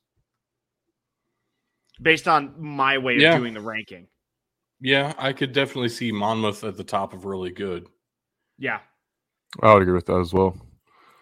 based 2.00 2.28
on 2.28 2.54
my 2.58 2.98
way 2.98 3.16
of 3.16 3.38
doing 3.38 3.54
the 3.54 3.60
ranking. 3.60 4.06
Yeah, 4.80 5.12
I 5.18 5.32
could 5.32 5.52
definitely 5.52 5.88
see 5.88 6.12
Monmouth 6.12 6.64
at 6.64 6.76
the 6.76 6.84
top 6.84 7.12
of 7.12 7.24
really 7.24 7.50
good. 7.50 7.88
Yeah. 8.58 8.80
I 9.62 9.72
would 9.72 9.82
agree 9.82 9.94
with 9.94 10.06
that 10.06 10.20
as 10.20 10.32
well. 10.32 10.56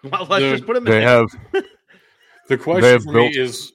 Well, 0.02 0.26
let's 0.28 0.42
the, 0.42 0.52
just 0.52 0.66
put 0.66 0.74
them 0.74 0.84
they 0.84 1.02
have 1.02 1.28
the 2.48 2.58
question 2.58 3.00
for 3.00 3.12
built, 3.12 3.32
me 3.32 3.38
is 3.38 3.72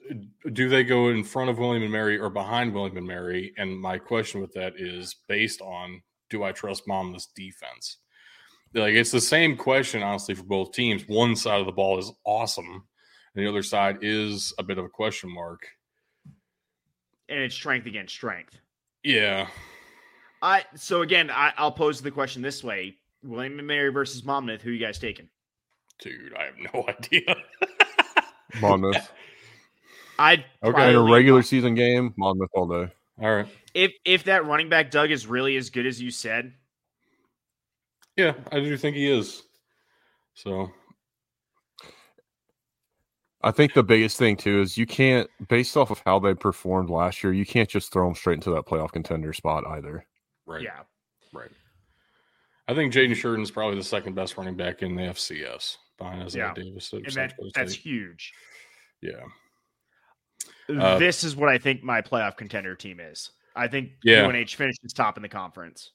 do 0.52 0.68
they 0.68 0.84
go 0.84 1.08
in 1.08 1.24
front 1.24 1.50
of 1.50 1.58
William 1.58 1.82
and 1.82 1.92
Mary 1.92 2.18
or 2.18 2.30
behind 2.30 2.72
William 2.72 2.96
and 2.96 3.06
Mary? 3.06 3.52
And 3.58 3.78
my 3.78 3.98
question 3.98 4.40
with 4.40 4.52
that 4.54 4.74
is 4.76 5.16
based 5.28 5.60
on 5.60 6.00
do 6.30 6.44
I 6.44 6.52
trust 6.52 6.86
Monmouth's 6.86 7.28
defense? 7.34 7.98
Like 8.74 8.94
it's 8.94 9.10
the 9.10 9.20
same 9.20 9.56
question, 9.56 10.02
honestly, 10.02 10.34
for 10.34 10.44
both 10.44 10.72
teams. 10.72 11.02
One 11.06 11.36
side 11.36 11.60
of 11.60 11.66
the 11.66 11.72
ball 11.72 11.98
is 11.98 12.10
awesome, 12.24 12.84
and 13.34 13.44
the 13.44 13.48
other 13.48 13.62
side 13.62 13.98
is 14.00 14.54
a 14.58 14.62
bit 14.62 14.78
of 14.78 14.84
a 14.84 14.90
question 14.90 15.32
mark 15.32 15.66
and 17.32 17.40
it's 17.40 17.54
strength 17.54 17.86
against 17.86 18.14
strength. 18.14 18.58
Yeah. 19.02 19.48
I 20.42 20.64
so 20.74 21.02
again, 21.02 21.30
I, 21.30 21.52
will 21.58 21.70
pose 21.70 22.02
the 22.02 22.10
question 22.10 22.42
this 22.42 22.62
way: 22.62 22.96
William 23.22 23.58
and 23.58 23.66
Mary 23.66 23.90
versus 23.90 24.24
Monmouth. 24.24 24.62
Who 24.62 24.70
you 24.70 24.84
guys 24.84 24.98
taking? 24.98 25.28
Dude, 26.00 26.34
I 26.34 26.44
have 26.44 26.54
no 26.74 26.84
idea. 26.88 27.36
Monmouth. 28.60 29.10
I'd 30.18 30.44
okay 30.62 30.90
in 30.90 30.96
a 30.96 31.02
regular 31.02 31.36
Monmouth. 31.36 31.46
season 31.46 31.74
game. 31.74 32.12
Monmouth 32.16 32.50
all 32.54 32.66
day. 32.66 32.92
All 33.20 33.34
right. 33.34 33.46
If 33.74 33.92
if 34.04 34.24
that 34.24 34.46
running 34.46 34.68
back 34.68 34.90
Doug 34.90 35.10
is 35.10 35.26
really 35.26 35.56
as 35.56 35.70
good 35.70 35.86
as 35.86 36.00
you 36.00 36.10
said, 36.10 36.52
yeah, 38.16 38.34
I 38.50 38.60
do 38.60 38.76
think 38.76 38.96
he 38.96 39.10
is. 39.10 39.42
So 40.34 40.70
I 43.44 43.50
think 43.50 43.74
the 43.74 43.82
biggest 43.82 44.18
thing 44.18 44.36
too 44.36 44.60
is 44.60 44.78
you 44.78 44.86
can't, 44.86 45.28
based 45.48 45.76
off 45.76 45.90
of 45.90 46.00
how 46.06 46.18
they 46.18 46.34
performed 46.34 46.90
last 46.90 47.22
year, 47.24 47.32
you 47.32 47.44
can't 47.46 47.68
just 47.68 47.92
throw 47.92 48.06
them 48.06 48.14
straight 48.14 48.34
into 48.34 48.50
that 48.50 48.66
playoff 48.66 48.92
contender 48.92 49.32
spot 49.32 49.64
either. 49.66 50.06
Right. 50.46 50.62
Yeah. 50.62 50.80
Right. 51.32 51.50
I 52.68 52.74
think 52.74 52.92
Jaden 52.92 53.10
Shirden's 53.10 53.50
probably 53.50 53.76
the 53.76 53.84
second 53.84 54.14
best 54.14 54.36
running 54.36 54.56
back 54.56 54.82
in 54.82 54.94
the 54.94 55.02
FCS 55.02 55.76
behind 55.98 56.22
Isaiah 56.22 56.52
Yeah. 56.56 56.62
Davis. 56.62 56.92
And 56.92 57.04
that, 57.06 57.34
that's 57.54 57.74
huge. 57.74 58.32
yeah. 59.00 59.22
Uh, 60.68 60.96
this 60.98 61.24
is 61.24 61.34
what 61.34 61.48
I 61.48 61.58
think 61.58 61.82
my 61.82 62.00
playoff 62.00 62.36
contender 62.36 62.74
team 62.76 63.00
is. 63.00 63.30
I 63.56 63.66
think 63.68 63.90
Yeah. 64.04 64.24
UNH 64.26 64.54
finishes 64.54 64.92
top 64.94 65.16
in 65.16 65.22
the 65.22 65.28
conference. 65.28 65.90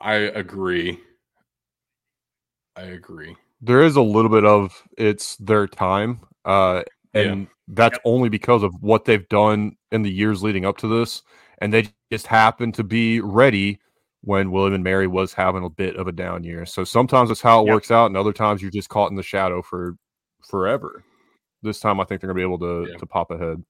I 0.00 0.14
agree. 0.14 0.98
I 2.76 2.82
agree. 2.82 3.36
There 3.60 3.82
is 3.82 3.94
a 3.96 4.02
little 4.02 4.30
bit 4.30 4.44
of 4.44 4.82
it's 4.98 5.36
their 5.36 5.66
time, 5.68 6.20
uh, 6.44 6.82
and 7.14 7.46
that's 7.68 7.98
only 8.04 8.28
because 8.28 8.62
of 8.62 8.74
what 8.80 9.04
they've 9.04 9.28
done 9.28 9.76
in 9.90 10.02
the 10.02 10.10
years 10.10 10.42
leading 10.42 10.64
up 10.64 10.76
to 10.78 10.88
this, 10.88 11.22
and 11.58 11.72
they 11.72 11.88
just 12.10 12.26
happened 12.26 12.74
to 12.74 12.84
be 12.84 13.20
ready 13.20 13.78
when 14.22 14.50
William 14.50 14.74
and 14.74 14.84
Mary 14.84 15.06
was 15.06 15.32
having 15.34 15.64
a 15.64 15.70
bit 15.70 15.96
of 15.96 16.06
a 16.06 16.12
down 16.12 16.44
year. 16.44 16.64
So 16.64 16.84
sometimes 16.84 17.28
that's 17.28 17.40
how 17.40 17.62
it 17.62 17.66
Yep. 17.66 17.72
works 17.74 17.90
out, 17.90 18.06
and 18.06 18.16
other 18.16 18.32
times 18.32 18.62
you're 18.62 18.70
just 18.70 18.88
caught 18.88 19.10
in 19.10 19.16
the 19.16 19.22
shadow 19.22 19.62
for 19.62 19.96
forever. 20.48 21.04
This 21.62 21.80
time, 21.80 22.00
I 22.00 22.04
think 22.04 22.20
they're 22.20 22.28
gonna 22.28 22.36
be 22.36 22.42
able 22.42 22.58
to 22.60 22.90
Yeah. 22.90 22.96
to 22.98 23.06
pop 23.06 23.30
ahead. 23.30 23.64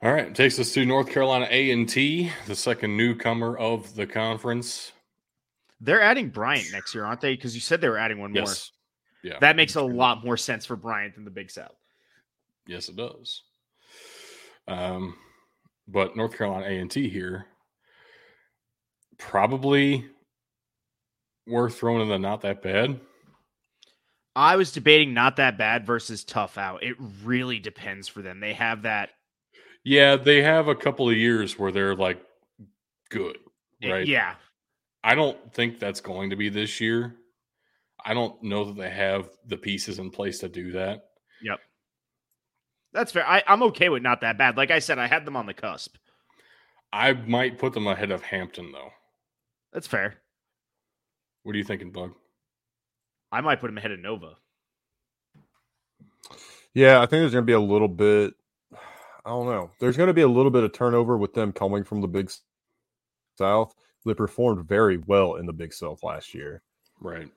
All 0.00 0.12
right, 0.12 0.32
takes 0.32 0.58
us 0.60 0.72
to 0.74 0.86
North 0.86 1.08
Carolina 1.10 1.48
A 1.50 1.72
and 1.72 1.88
T, 1.88 2.30
the 2.46 2.54
second 2.54 2.96
newcomer 2.96 3.56
of 3.56 3.94
the 3.96 4.06
conference. 4.06 4.92
They're 5.80 6.00
adding 6.02 6.28
Bryant 6.30 6.72
next 6.72 6.94
year, 6.94 7.04
aren't 7.04 7.20
they? 7.20 7.34
Because 7.34 7.54
you 7.54 7.60
said 7.60 7.80
they 7.80 7.88
were 7.88 7.98
adding 7.98 8.18
one 8.18 8.34
Yes, 8.34 8.72
yeah, 9.22 9.32
more. 9.32 9.40
That 9.40 9.56
makes 9.56 9.76
a 9.76 9.82
lot 9.82 10.24
more 10.24 10.36
sense 10.36 10.66
for 10.66 10.76
Bryant 10.76 11.14
than 11.14 11.24
the 11.24 11.30
Big 11.30 11.50
South. 11.50 11.76
yes, 12.66 12.88
it 12.88 12.96
does. 12.96 13.42
Um, 14.66 15.16
but 15.86 16.16
North 16.16 16.36
Carolina 16.36 16.66
A 16.66 16.78
and 16.78 16.90
T 16.90 17.08
here 17.08 17.46
probably 19.18 20.06
worth 21.46 21.76
throwing 21.78 22.02
in 22.02 22.08
the 22.08 22.18
not 22.18 22.42
that 22.42 22.62
bad. 22.62 23.00
I 24.36 24.56
was 24.56 24.70
debating 24.70 25.14
not 25.14 25.36
that 25.36 25.58
bad 25.58 25.84
versus 25.86 26.22
tough 26.22 26.58
out. 26.58 26.82
It 26.82 26.96
really 27.24 27.58
depends 27.58 28.06
for 28.06 28.22
them. 28.22 28.38
They 28.40 28.52
have 28.52 28.82
that. 28.82 29.10
Yeah, 29.84 30.16
they 30.16 30.42
have 30.42 30.68
a 30.68 30.74
couple 30.74 31.08
of 31.08 31.16
years 31.16 31.58
where 31.58 31.72
they're 31.72 31.96
like 31.96 32.22
good, 33.10 33.38
it- 33.80 33.90
right? 33.90 34.06
yeah. 34.06 34.34
I 35.02 35.14
don't 35.14 35.52
think 35.54 35.78
that's 35.78 36.00
going 36.00 36.30
to 36.30 36.36
be 36.36 36.48
this 36.48 36.80
year. 36.80 37.16
I 38.04 38.14
don't 38.14 38.42
know 38.42 38.64
that 38.64 38.76
they 38.76 38.90
have 38.90 39.28
the 39.46 39.56
pieces 39.56 39.98
in 39.98 40.10
place 40.10 40.38
to 40.40 40.48
do 40.48 40.72
that. 40.72 41.10
Yep. 41.42 41.58
That's 42.92 43.12
fair. 43.12 43.26
I, 43.26 43.42
I'm 43.46 43.62
okay 43.64 43.88
with 43.88 44.02
not 44.02 44.20
that 44.22 44.38
bad. 44.38 44.56
Like 44.56 44.70
I 44.70 44.78
said, 44.78 44.98
I 44.98 45.06
had 45.06 45.24
them 45.24 45.36
on 45.36 45.46
the 45.46 45.54
cusp. 45.54 45.96
I 46.92 47.12
might 47.12 47.58
put 47.58 47.72
them 47.72 47.86
ahead 47.86 48.10
of 48.10 48.22
Hampton, 48.22 48.72
though. 48.72 48.90
That's 49.72 49.86
fair. 49.86 50.16
What 51.42 51.54
are 51.54 51.58
you 51.58 51.64
thinking, 51.64 51.92
Bug? 51.92 52.14
I 53.30 53.40
might 53.40 53.60
put 53.60 53.66
them 53.66 53.78
ahead 53.78 53.90
of 53.90 54.00
Nova. 54.00 54.34
Yeah, 56.74 56.98
I 56.98 57.02
think 57.02 57.20
there's 57.20 57.32
going 57.32 57.42
to 57.44 57.46
be 57.46 57.52
a 57.52 57.60
little 57.60 57.88
bit. 57.88 58.34
I 59.24 59.30
don't 59.30 59.46
know. 59.46 59.70
There's 59.80 59.96
going 59.96 60.06
to 60.06 60.14
be 60.14 60.22
a 60.22 60.28
little 60.28 60.50
bit 60.50 60.64
of 60.64 60.72
turnover 60.72 61.18
with 61.18 61.34
them 61.34 61.52
coming 61.52 61.84
from 61.84 62.00
the 62.00 62.08
Big 62.08 62.30
South. 63.36 63.74
They 64.08 64.14
performed 64.14 64.66
very 64.66 64.96
well 64.96 65.36
in 65.36 65.46
the 65.46 65.52
Big 65.52 65.72
South 65.72 66.02
last 66.02 66.34
year. 66.34 66.62
Right. 67.00 67.30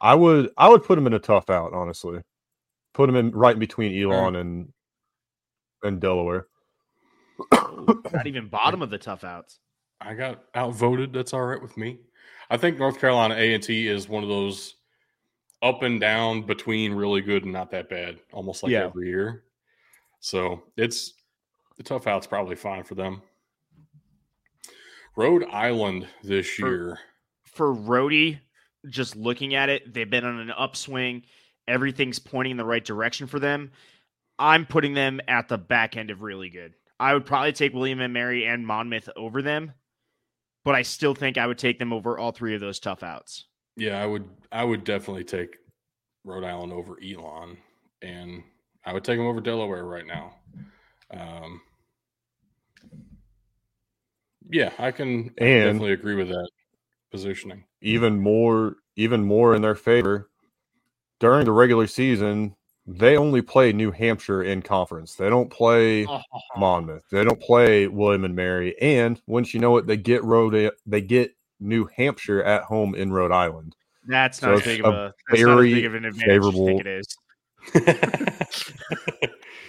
I 0.00 0.14
would 0.14 0.50
I 0.58 0.68
would 0.68 0.84
put 0.84 0.96
them 0.96 1.06
in 1.06 1.14
a 1.14 1.18
tough 1.18 1.48
out, 1.48 1.72
honestly. 1.72 2.20
Put 2.92 3.06
them 3.06 3.16
in 3.16 3.30
right 3.30 3.54
in 3.54 3.58
between 3.60 3.98
Elon 4.02 4.36
and 4.36 4.72
and 5.82 6.00
Delaware. 6.00 6.46
Not 7.52 8.26
even 8.26 8.48
bottom 8.48 8.82
of 8.82 8.90
the 8.90 8.98
tough 8.98 9.24
outs. 9.24 9.58
I 10.00 10.14
got 10.14 10.44
outvoted. 10.54 11.12
That's 11.12 11.32
all 11.32 11.44
right 11.44 11.60
with 11.62 11.76
me. 11.76 12.00
I 12.50 12.56
think 12.56 12.78
North 12.78 13.00
Carolina 13.00 13.34
A 13.36 13.54
and 13.54 13.62
T 13.62 13.88
is 13.88 14.08
one 14.08 14.22
of 14.22 14.28
those 14.28 14.74
up 15.62 15.82
and 15.82 16.00
down 16.00 16.42
between 16.42 16.92
really 16.92 17.20
good 17.22 17.44
and 17.44 17.52
not 17.52 17.70
that 17.70 17.88
bad, 17.88 18.18
almost 18.32 18.62
like 18.62 18.72
Yeah. 18.72 18.86
every 18.86 19.08
year. 19.08 19.44
So 20.20 20.62
it's 20.76 21.14
the 21.76 21.82
tough 21.82 22.06
out's 22.06 22.26
probably 22.26 22.56
fine 22.56 22.84
for 22.84 22.94
them. 22.94 23.22
Rhode 25.16 25.44
Island 25.50 26.06
this 26.22 26.48
For- 26.50 26.68
year. 26.68 26.98
For 27.44 27.74
Rhodey, 27.74 28.38
just 28.90 29.16
looking 29.16 29.54
at 29.54 29.68
it, 29.68 29.92
they've 29.94 30.08
been 30.08 30.24
on 30.24 30.38
an 30.40 30.50
upswing. 30.50 31.22
Everything's 31.66 32.18
pointing 32.18 32.52
in 32.52 32.56
the 32.58 32.64
right 32.64 32.84
direction 32.84 33.26
for 33.26 33.40
them. 33.40 33.72
I'm 34.38 34.66
putting 34.66 34.92
them 34.94 35.20
at 35.26 35.48
the 35.48 35.56
back 35.58 35.96
end 35.96 36.10
of 36.10 36.20
really 36.22 36.50
good. 36.50 36.74
I 37.00 37.14
would 37.14 37.24
probably 37.24 37.52
take 37.52 37.72
William 37.72 38.00
and 38.00 38.12
Mary 38.12 38.46
and 38.46 38.66
Monmouth 38.66 39.08
over 39.16 39.40
them, 39.42 39.72
but 40.64 40.74
I 40.74 40.82
still 40.82 41.14
think 41.14 41.38
I 41.38 41.46
would 41.46 41.58
take 41.58 41.78
them 41.78 41.92
over 41.92 42.18
all 42.18 42.32
three 42.32 42.54
of 42.54 42.60
those 42.60 42.78
tough 42.78 43.02
outs. 43.02 43.46
Yeah, 43.76 44.00
I 44.02 44.06
would 44.06 44.28
I 44.52 44.64
would 44.64 44.84
definitely 44.84 45.24
take 45.24 45.56
Rhode 46.24 46.44
Island 46.44 46.72
over 46.72 46.98
Elon 47.02 47.58
and 48.02 48.42
I 48.84 48.92
would 48.92 49.04
take 49.04 49.18
them 49.18 49.26
over 49.26 49.40
Delaware 49.40 49.84
right 49.84 50.06
now. 50.06 50.36
Um 51.10 51.60
yeah, 54.50 54.72
I 54.78 54.90
can 54.90 55.34
I 55.40 55.44
And- 55.44 55.64
definitely 55.78 55.92
agree 55.92 56.14
with 56.14 56.28
that 56.28 56.48
positioning. 57.10 57.64
Even 57.80 58.20
more 58.20 58.76
even 58.96 59.24
more 59.24 59.54
in 59.54 59.62
their 59.62 59.74
favor. 59.74 60.30
During 61.20 61.44
the 61.44 61.52
regular 61.52 61.86
season, 61.86 62.56
they 62.86 63.16
only 63.16 63.42
play 63.42 63.72
New 63.72 63.90
Hampshire 63.90 64.42
in 64.42 64.62
conference. 64.62 65.14
They 65.14 65.28
don't 65.28 65.50
play 65.50 66.06
Oh, 66.06 66.20
Monmouth. 66.56 67.02
They 67.10 67.24
don't 67.24 67.40
play 67.40 67.86
William 67.88 68.24
and 68.24 68.34
Mary. 68.36 68.74
And 68.80 69.20
once 69.26 69.52
you 69.54 69.60
know 69.60 69.76
it, 69.78 69.86
they 69.86 69.96
get 69.96 70.22
Rhode 70.24 70.70
they 70.86 71.00
get 71.00 71.34
New 71.60 71.88
Hampshire 71.96 72.42
at 72.42 72.62
home 72.64 72.94
in 72.94 73.12
Rhode 73.12 73.32
Island. 73.32 73.74
That's 74.06 74.38
So 74.38 74.46
not 74.48 74.54
as 74.54 74.58
it's 74.60 74.66
big 74.68 74.80
a 74.84 74.88
of 74.88 74.94
a 74.94 75.14
that's 75.28 75.42
not 75.42 75.50
as 75.50 75.56
very 75.56 75.74
big 75.74 75.84
of 75.86 75.94
an 75.94 76.04
advantage 76.04 76.28
as 76.28 76.44
you 76.44 76.66
think 76.66 76.82
favorable- 76.84 76.86
it 76.86 76.86
is. 76.86 77.16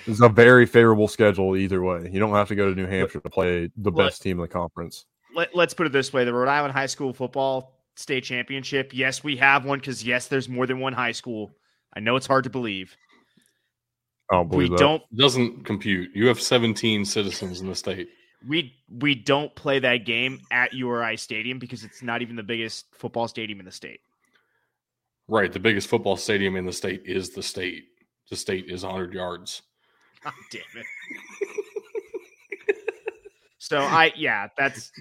It's 0.08 0.22
a 0.22 0.30
very 0.30 0.65
favorable 0.65 1.08
schedule 1.08 1.56
either 1.58 1.82
way. 1.82 2.10
You 2.12 2.20
don't 2.20 2.34
have 2.34 2.48
to 2.48 2.56
go 2.56 2.70
to 2.70 2.76
New 2.76 2.88
Hampshire 2.88 3.20
to 3.20 3.30
play 3.30 3.70
the 3.76 3.91
What- 3.91 4.06
best 4.06 4.22
team 4.22 4.38
in 4.38 4.41
the 4.41 4.48
conference. 4.48 5.06
Let, 5.36 5.54
let's 5.56 5.74
put 5.74 5.86
it 5.86 5.91
this 5.91 6.12
way: 6.13 6.24
the 6.26 6.34
Rhode 6.34 6.48
Island 6.50 6.74
High 6.74 6.86
School 6.88 7.13
football 7.13 7.74
state 7.96 8.24
championship. 8.24 8.91
Yes, 8.93 9.24
we 9.24 9.36
have 9.38 9.65
one 9.65 9.80
because 9.80 10.04
yes, 10.04 10.28
there's 10.28 10.48
more 10.50 10.65
than 10.65 10.80
one 10.80 10.93
high 10.93 11.12
school. 11.12 11.52
I 11.93 12.00
know 12.00 12.15
it's 12.15 12.26
hard 12.28 12.46
to 12.46 12.50
believe. 12.50 12.96
I 14.32 14.36
don't 14.36 14.50
We 14.50 14.70
that. 14.70 14.78
don't 14.78 15.04
Doesn't 15.15 15.63
compute. 15.65 16.10
You 16.15 16.28
have 16.28 16.41
17 16.41 17.06
citizens 17.06 17.62
in 17.62 17.67
the 17.67 17.76
state. 17.76 18.10
we 18.48 18.74
we 18.89 19.15
don't 19.15 19.54
play 19.56 19.80
that 19.80 20.06
game 20.06 20.39
at 20.52 20.74
URI 20.74 21.17
Stadium 21.17 21.60
because 21.60 21.84
it's 21.84 22.02
not 22.02 22.22
even 22.22 22.36
the 22.36 22.43
biggest 22.43 22.86
football 22.96 23.28
stadium 23.28 23.60
in 23.60 23.65
the 23.65 23.72
state. 23.72 24.00
Right, 25.28 25.52
the 25.52 25.60
biggest 25.60 25.88
football 25.88 26.15
stadium 26.17 26.56
in 26.56 26.65
the 26.65 26.72
state 26.74 27.04
is 27.06 27.30
the 27.32 27.43
state. 27.43 27.86
The 28.30 28.36
state 28.36 28.70
is 28.70 28.84
100 28.84 29.13
yards. 29.13 29.62
God 30.24 30.34
damn 30.52 30.62
it. 30.76 30.86
so 33.58 33.80
I 33.80 34.12
yeah, 34.16 34.48
that's 34.58 34.92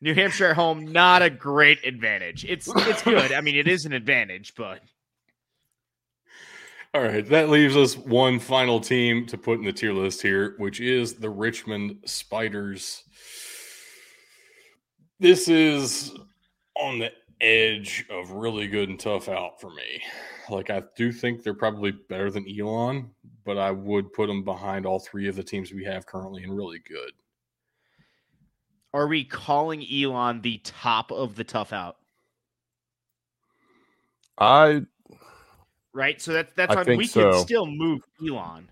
New 0.00 0.14
Hampshire 0.14 0.48
at 0.48 0.56
home, 0.56 0.92
not 0.92 1.22
a 1.22 1.30
great 1.30 1.84
advantage. 1.84 2.44
It's 2.44 2.68
it's 2.68 3.02
good. 3.02 3.32
I 3.32 3.40
mean, 3.40 3.56
it 3.56 3.66
is 3.68 3.86
an 3.86 3.92
advantage, 3.92 4.54
but 4.56 4.80
All 6.94 7.02
right, 7.02 7.26
that 7.28 7.50
leaves 7.50 7.76
us 7.76 7.96
one 7.96 8.38
final 8.38 8.80
team 8.80 9.26
to 9.26 9.36
put 9.36 9.58
in 9.58 9.64
the 9.64 9.72
tier 9.72 9.92
list 9.92 10.22
here, 10.22 10.54
which 10.58 10.80
is 10.80 11.14
the 11.14 11.28
Richmond 11.30 11.98
Spiders. 12.04 13.02
This 15.18 15.48
is 15.48 16.12
on 16.74 16.98
the 16.98 17.10
edge 17.40 18.06
of 18.10 18.30
really 18.30 18.66
good 18.66 18.88
and 18.88 18.98
tough 19.00 19.28
out 19.28 19.60
for 19.60 19.70
me. 19.70 20.02
Like, 20.50 20.70
I 20.70 20.82
do 20.96 21.12
think 21.12 21.42
they're 21.42 21.54
probably 21.54 21.92
better 21.92 22.30
than 22.30 22.46
Elon, 22.48 23.10
but 23.44 23.58
I 23.58 23.70
would 23.70 24.12
put 24.12 24.26
them 24.28 24.44
behind 24.44 24.86
all 24.86 24.98
three 24.98 25.28
of 25.28 25.36
the 25.36 25.42
teams 25.42 25.72
we 25.72 25.84
have 25.84 26.06
currently 26.06 26.44
and 26.44 26.56
really 26.56 26.80
good. 26.80 27.12
are 28.92 29.06
we 29.06 29.24
calling 29.24 29.84
Elon 29.92 30.40
the 30.40 30.58
top 30.58 31.10
of 31.10 31.36
the 31.36 31.44
tough 31.44 31.72
out? 31.72 31.96
I 34.38 34.82
Right? 35.96 36.20
So 36.20 36.34
that's 36.34 36.52
that's 36.52 36.76
I 36.76 36.82
we 36.94 37.06
so. 37.06 37.32
can 37.32 37.40
still 37.40 37.64
move 37.64 38.02
Elon. 38.22 38.68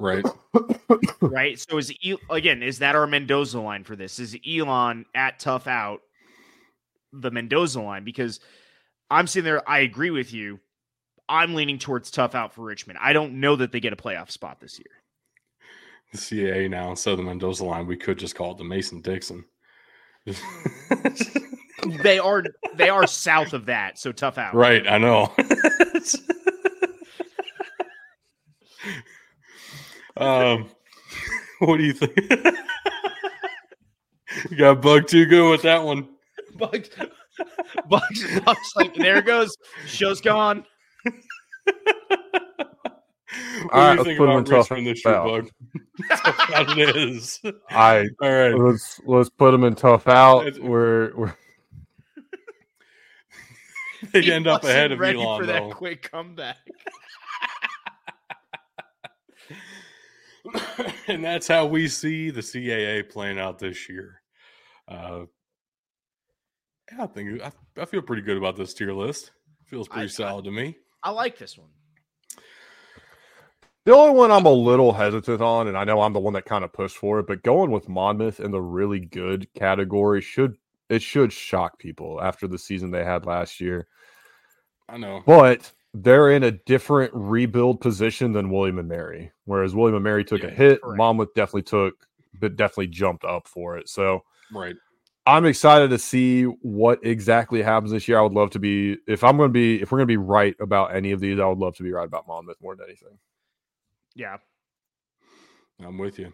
Right? 0.00 0.24
right? 1.20 1.56
So 1.60 1.78
is 1.78 1.94
again, 2.28 2.60
is 2.60 2.80
that 2.80 2.96
our 2.96 3.06
Mendoza 3.06 3.60
line 3.60 3.84
for 3.84 3.94
this? 3.94 4.18
Is 4.18 4.36
Elon 4.44 5.06
at 5.14 5.38
tough 5.38 5.68
out 5.68 6.00
the 7.12 7.30
Mendoza 7.30 7.80
line? 7.80 8.02
Because 8.02 8.40
I'm 9.12 9.28
sitting 9.28 9.44
there, 9.44 9.66
I 9.68 9.78
agree 9.78 10.10
with 10.10 10.32
you. 10.32 10.58
I'm 11.28 11.54
leaning 11.54 11.78
towards 11.78 12.10
tough 12.10 12.34
out 12.34 12.52
for 12.52 12.62
Richmond. 12.62 12.98
I 13.02 13.12
don't 13.12 13.40
know 13.40 13.56
that 13.56 13.72
they 13.72 13.80
get 13.80 13.92
a 13.92 13.96
playoff 13.96 14.30
spot 14.30 14.60
this 14.60 14.78
year. 14.78 14.86
the 16.12 16.18
CAA 16.18 16.70
now 16.70 16.90
instead 16.90 17.12
of 17.12 17.18
the 17.18 17.24
Mendoza 17.24 17.64
line, 17.64 17.86
we 17.86 17.96
could 17.96 18.18
just 18.18 18.34
call 18.34 18.52
it 18.52 18.58
the 18.58 18.64
Mason 18.64 19.00
Dixon. 19.00 19.44
they 22.02 22.18
are 22.18 22.42
they 22.74 22.88
are 22.88 23.06
south 23.06 23.52
of 23.52 23.66
that, 23.66 23.98
so 23.98 24.10
tough 24.12 24.38
out. 24.38 24.54
Right, 24.54 24.86
I 24.88 24.98
know. 24.98 25.32
um, 30.16 30.68
what 31.60 31.76
do 31.76 31.84
you 31.84 31.92
think? 31.92 32.16
you 34.50 34.56
got 34.56 34.82
bug 34.82 35.06
too 35.06 35.26
good 35.26 35.48
with 35.50 35.62
that 35.62 35.84
one. 35.84 36.08
Bugs, 36.56 36.90
Bugs, 37.88 38.40
Bugs, 38.44 38.72
like 38.76 38.94
there 38.94 39.18
it 39.18 39.26
goes. 39.26 39.56
Show's 39.86 40.20
gone. 40.20 40.64
What 43.62 43.74
All 43.74 43.80
right, 43.80 43.86
do 43.90 43.90
you 43.90 43.96
let's 43.96 44.04
think 44.04 44.18
put 44.18 44.24
'em 44.24 44.30
about 44.30 44.38
in 44.38 44.44
tough 44.44 44.70
Richmond 44.70 44.86
this 44.86 45.04
year, 45.04 45.14
out. 45.14 45.26
Bug? 45.26 45.50
Tough 46.08 46.50
out 46.54 46.78
it 46.78 46.96
is. 46.96 47.40
I 47.70 48.06
All 48.22 48.32
right. 48.32 48.54
let's 48.54 49.00
let's 49.04 49.28
put 49.30 49.50
them 49.50 49.64
in 49.64 49.74
tough 49.74 50.06
out. 50.06 50.58
We're, 50.60 51.14
we're 51.16 51.34
They 54.12 54.22
He 54.22 54.32
end 54.32 54.46
up 54.46 54.62
ahead 54.64 54.92
of 54.92 55.00
ready 55.00 55.20
Elon, 55.20 55.40
for 55.40 55.46
though. 55.46 55.52
that 55.68 55.76
quick 55.76 56.10
comeback. 56.12 56.58
and 61.08 61.24
that's 61.24 61.48
how 61.48 61.66
we 61.66 61.88
see 61.88 62.30
the 62.30 62.40
CAA 62.42 63.08
playing 63.08 63.38
out 63.38 63.58
this 63.58 63.88
year. 63.88 64.20
Uh, 64.86 65.22
yeah, 66.92 67.04
I 67.04 67.06
think 67.08 67.42
I, 67.42 67.50
I 67.80 67.84
feel 67.84 68.02
pretty 68.02 68.22
good 68.22 68.36
about 68.36 68.56
this 68.56 68.74
tier 68.74 68.92
list. 68.92 69.32
Feels 69.66 69.88
pretty 69.88 70.04
I- 70.04 70.08
solid 70.08 70.44
to 70.44 70.50
me. 70.52 70.76
I 71.06 71.10
like 71.10 71.38
this 71.38 71.56
one. 71.56 71.68
The 73.84 73.94
only 73.94 74.18
one 74.18 74.32
I'm 74.32 74.44
a 74.44 74.50
little 74.50 74.92
hesitant 74.92 75.40
on, 75.40 75.68
and 75.68 75.78
I 75.78 75.84
know 75.84 76.00
I'm 76.00 76.12
the 76.12 76.18
one 76.18 76.32
that 76.32 76.46
kind 76.46 76.64
of 76.64 76.72
pushed 76.72 76.96
for 76.96 77.20
it, 77.20 77.28
but 77.28 77.44
going 77.44 77.70
with 77.70 77.88
Monmouth 77.88 78.40
in 78.40 78.50
the 78.50 78.60
really 78.60 78.98
good 78.98 79.46
category 79.54 80.20
should 80.20 80.56
it 80.88 81.02
should 81.02 81.32
shock 81.32 81.78
people 81.78 82.20
after 82.20 82.48
the 82.48 82.58
season 82.58 82.90
they 82.90 83.04
had 83.04 83.24
last 83.24 83.60
year. 83.60 83.86
I 84.88 84.98
know. 84.98 85.22
But 85.24 85.70
they're 85.94 86.32
in 86.32 86.42
a 86.42 86.50
different 86.50 87.12
rebuild 87.14 87.80
position 87.80 88.32
than 88.32 88.50
William 88.50 88.80
and 88.80 88.88
Mary. 88.88 89.30
Whereas 89.44 89.76
William 89.76 89.94
and 89.94 90.02
Mary 90.02 90.24
took 90.24 90.42
Yeah, 90.42 90.48
a 90.48 90.50
hit, 90.50 90.82
correct. 90.82 90.98
Monmouth 90.98 91.34
definitely 91.36 91.62
took, 91.62 91.94
but 92.40 92.56
definitely 92.56 92.88
jumped 92.88 93.24
up 93.24 93.46
for 93.46 93.78
it. 93.78 93.88
So 93.88 94.24
Right. 94.52 94.74
I'm 95.26 95.44
excited 95.44 95.90
to 95.90 95.98
see 95.98 96.44
what 96.44 97.00
exactly 97.04 97.60
happens 97.60 97.90
this 97.90 98.06
year. 98.06 98.18
I 98.18 98.22
would 98.22 98.32
love 98.32 98.50
to 98.50 98.60
be 98.60 98.98
if 99.08 99.24
I'm 99.24 99.36
going 99.36 99.48
to 99.48 99.52
be 99.52 99.82
if 99.82 99.90
we're 99.90 99.98
going 99.98 100.06
to 100.06 100.12
be 100.12 100.16
right 100.16 100.54
about 100.60 100.94
any 100.94 101.10
of 101.10 101.20
these. 101.20 101.40
I 101.40 101.46
would 101.46 101.58
love 101.58 101.76
to 101.76 101.82
be 101.82 101.90
right 101.90 102.06
about 102.06 102.28
Monmouth 102.28 102.58
more 102.60 102.76
than 102.76 102.86
anything. 102.86 103.18
Yeah. 104.14 104.36
I'm 105.84 105.98
with 105.98 106.18
you. 106.18 106.32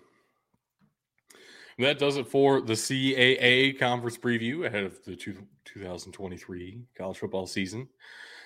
And 1.79 1.87
that 1.87 1.99
does 1.99 2.19
it 2.19 2.29
for 2.29 2.61
the 2.61 2.75
CAA 2.75 3.79
conference 3.79 4.19
preview 4.19 4.67
ahead 4.67 4.85
of 4.85 5.03
the 5.05 5.17
two, 5.17 5.37
2023 5.65 6.83
college 6.97 7.17
football 7.17 7.47
season. 7.47 7.89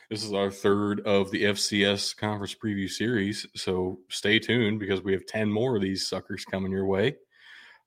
This 0.08 0.22
is 0.22 0.32
our 0.32 0.50
third 0.52 1.00
of 1.00 1.32
the 1.32 1.44
FCS 1.44 2.16
conference 2.16 2.54
preview 2.54 2.88
series. 2.88 3.44
So 3.56 3.98
stay 4.08 4.38
tuned 4.38 4.78
because 4.78 5.02
we 5.02 5.12
have 5.12 5.26
10 5.26 5.50
more 5.50 5.74
of 5.74 5.82
these 5.82 6.06
suckers 6.06 6.44
coming 6.44 6.70
your 6.70 6.86
way. 6.86 7.16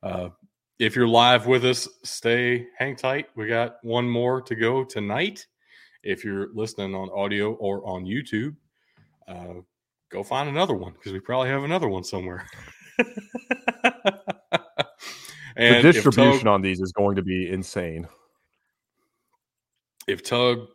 Uh, 0.04 0.30
if 0.80 0.96
you're 0.96 1.08
live 1.08 1.46
with 1.46 1.66
us, 1.66 1.88
stay 2.04 2.66
hang 2.78 2.96
tight. 2.96 3.28
We 3.36 3.48
got 3.48 3.76
one 3.84 4.10
more 4.10 4.42
to 4.42 4.56
go 4.56 4.86
tonight. 4.86 5.46
If 6.04 6.24
you're 6.24 6.48
listening 6.54 6.96
on 6.96 7.10
audio 7.14 7.54
or 7.56 7.86
on 7.86 8.06
YouTube, 8.06 8.56
uh, 9.28 9.62
go 10.10 10.24
find 10.24 10.48
another 10.48 10.74
one 10.74 10.94
because 10.94 11.12
we 11.12 11.20
probably 11.20 11.50
have 11.50 11.66
another 11.66 11.90
one 11.90 12.06
somewhere. 12.06 12.48
and 15.58 15.84
the 15.86 15.92
distribution 15.92 16.46
Tug, 16.46 16.48
on 16.48 16.62
these 16.62 16.80
is 16.80 16.94
going 16.94 17.18
to 17.18 17.24
be 17.24 17.50
insane. 17.50 18.08
if 20.08 20.24
Tug 20.24 20.68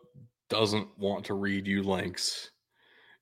doesn't 0.50 0.86
want 0.98 1.24
to 1.26 1.34
read 1.34 1.66
you 1.66 1.82
links, 1.82 2.50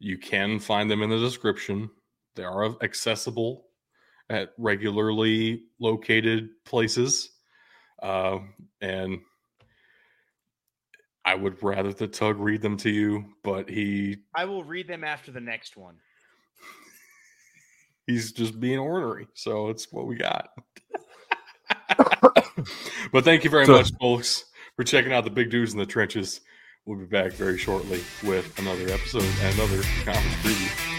you 0.00 0.18
can 0.18 0.58
find 0.58 0.90
them 0.90 1.02
in 1.02 1.10
the 1.10 1.18
description. 1.18 1.88
They 2.34 2.42
are 2.42 2.74
accessible 2.82 3.66
at 4.32 4.50
regularly 4.58 5.64
located 5.78 6.48
places. 6.64 7.30
Uh, 8.02 8.38
and 8.80 9.20
I 11.24 11.34
would 11.36 11.62
rather 11.62 11.92
the 11.92 12.08
Tug 12.08 12.38
read 12.38 12.62
them 12.62 12.76
to 12.78 12.90
you, 12.90 13.24
but 13.44 13.68
he 13.68 14.16
I 14.34 14.44
will 14.46 14.64
read 14.64 14.88
them 14.88 15.04
after 15.04 15.30
the 15.30 15.40
next 15.40 15.76
one. 15.76 15.96
he's 18.06 18.32
just 18.32 18.58
being 18.58 18.78
ornery. 18.80 19.28
So 19.34 19.68
it's 19.68 19.92
what 19.92 20.06
we 20.06 20.16
got. 20.16 20.48
but 23.12 23.24
thank 23.24 23.44
you 23.44 23.50
very 23.50 23.66
So- 23.66 23.72
much, 23.76 23.92
folks, 24.00 24.46
for 24.76 24.82
checking 24.84 25.12
out 25.12 25.24
the 25.24 25.30
big 25.30 25.50
dudes 25.50 25.72
in 25.72 25.78
the 25.78 25.86
trenches. 25.86 26.40
We'll 26.84 26.98
be 26.98 27.04
back 27.04 27.30
very 27.32 27.58
shortly 27.58 28.00
with 28.24 28.58
another 28.58 28.88
episode 28.92 29.22
and 29.22 29.54
another 29.54 29.82
conference 30.04 30.34
preview. 30.42 30.86
Boom. 30.86 30.91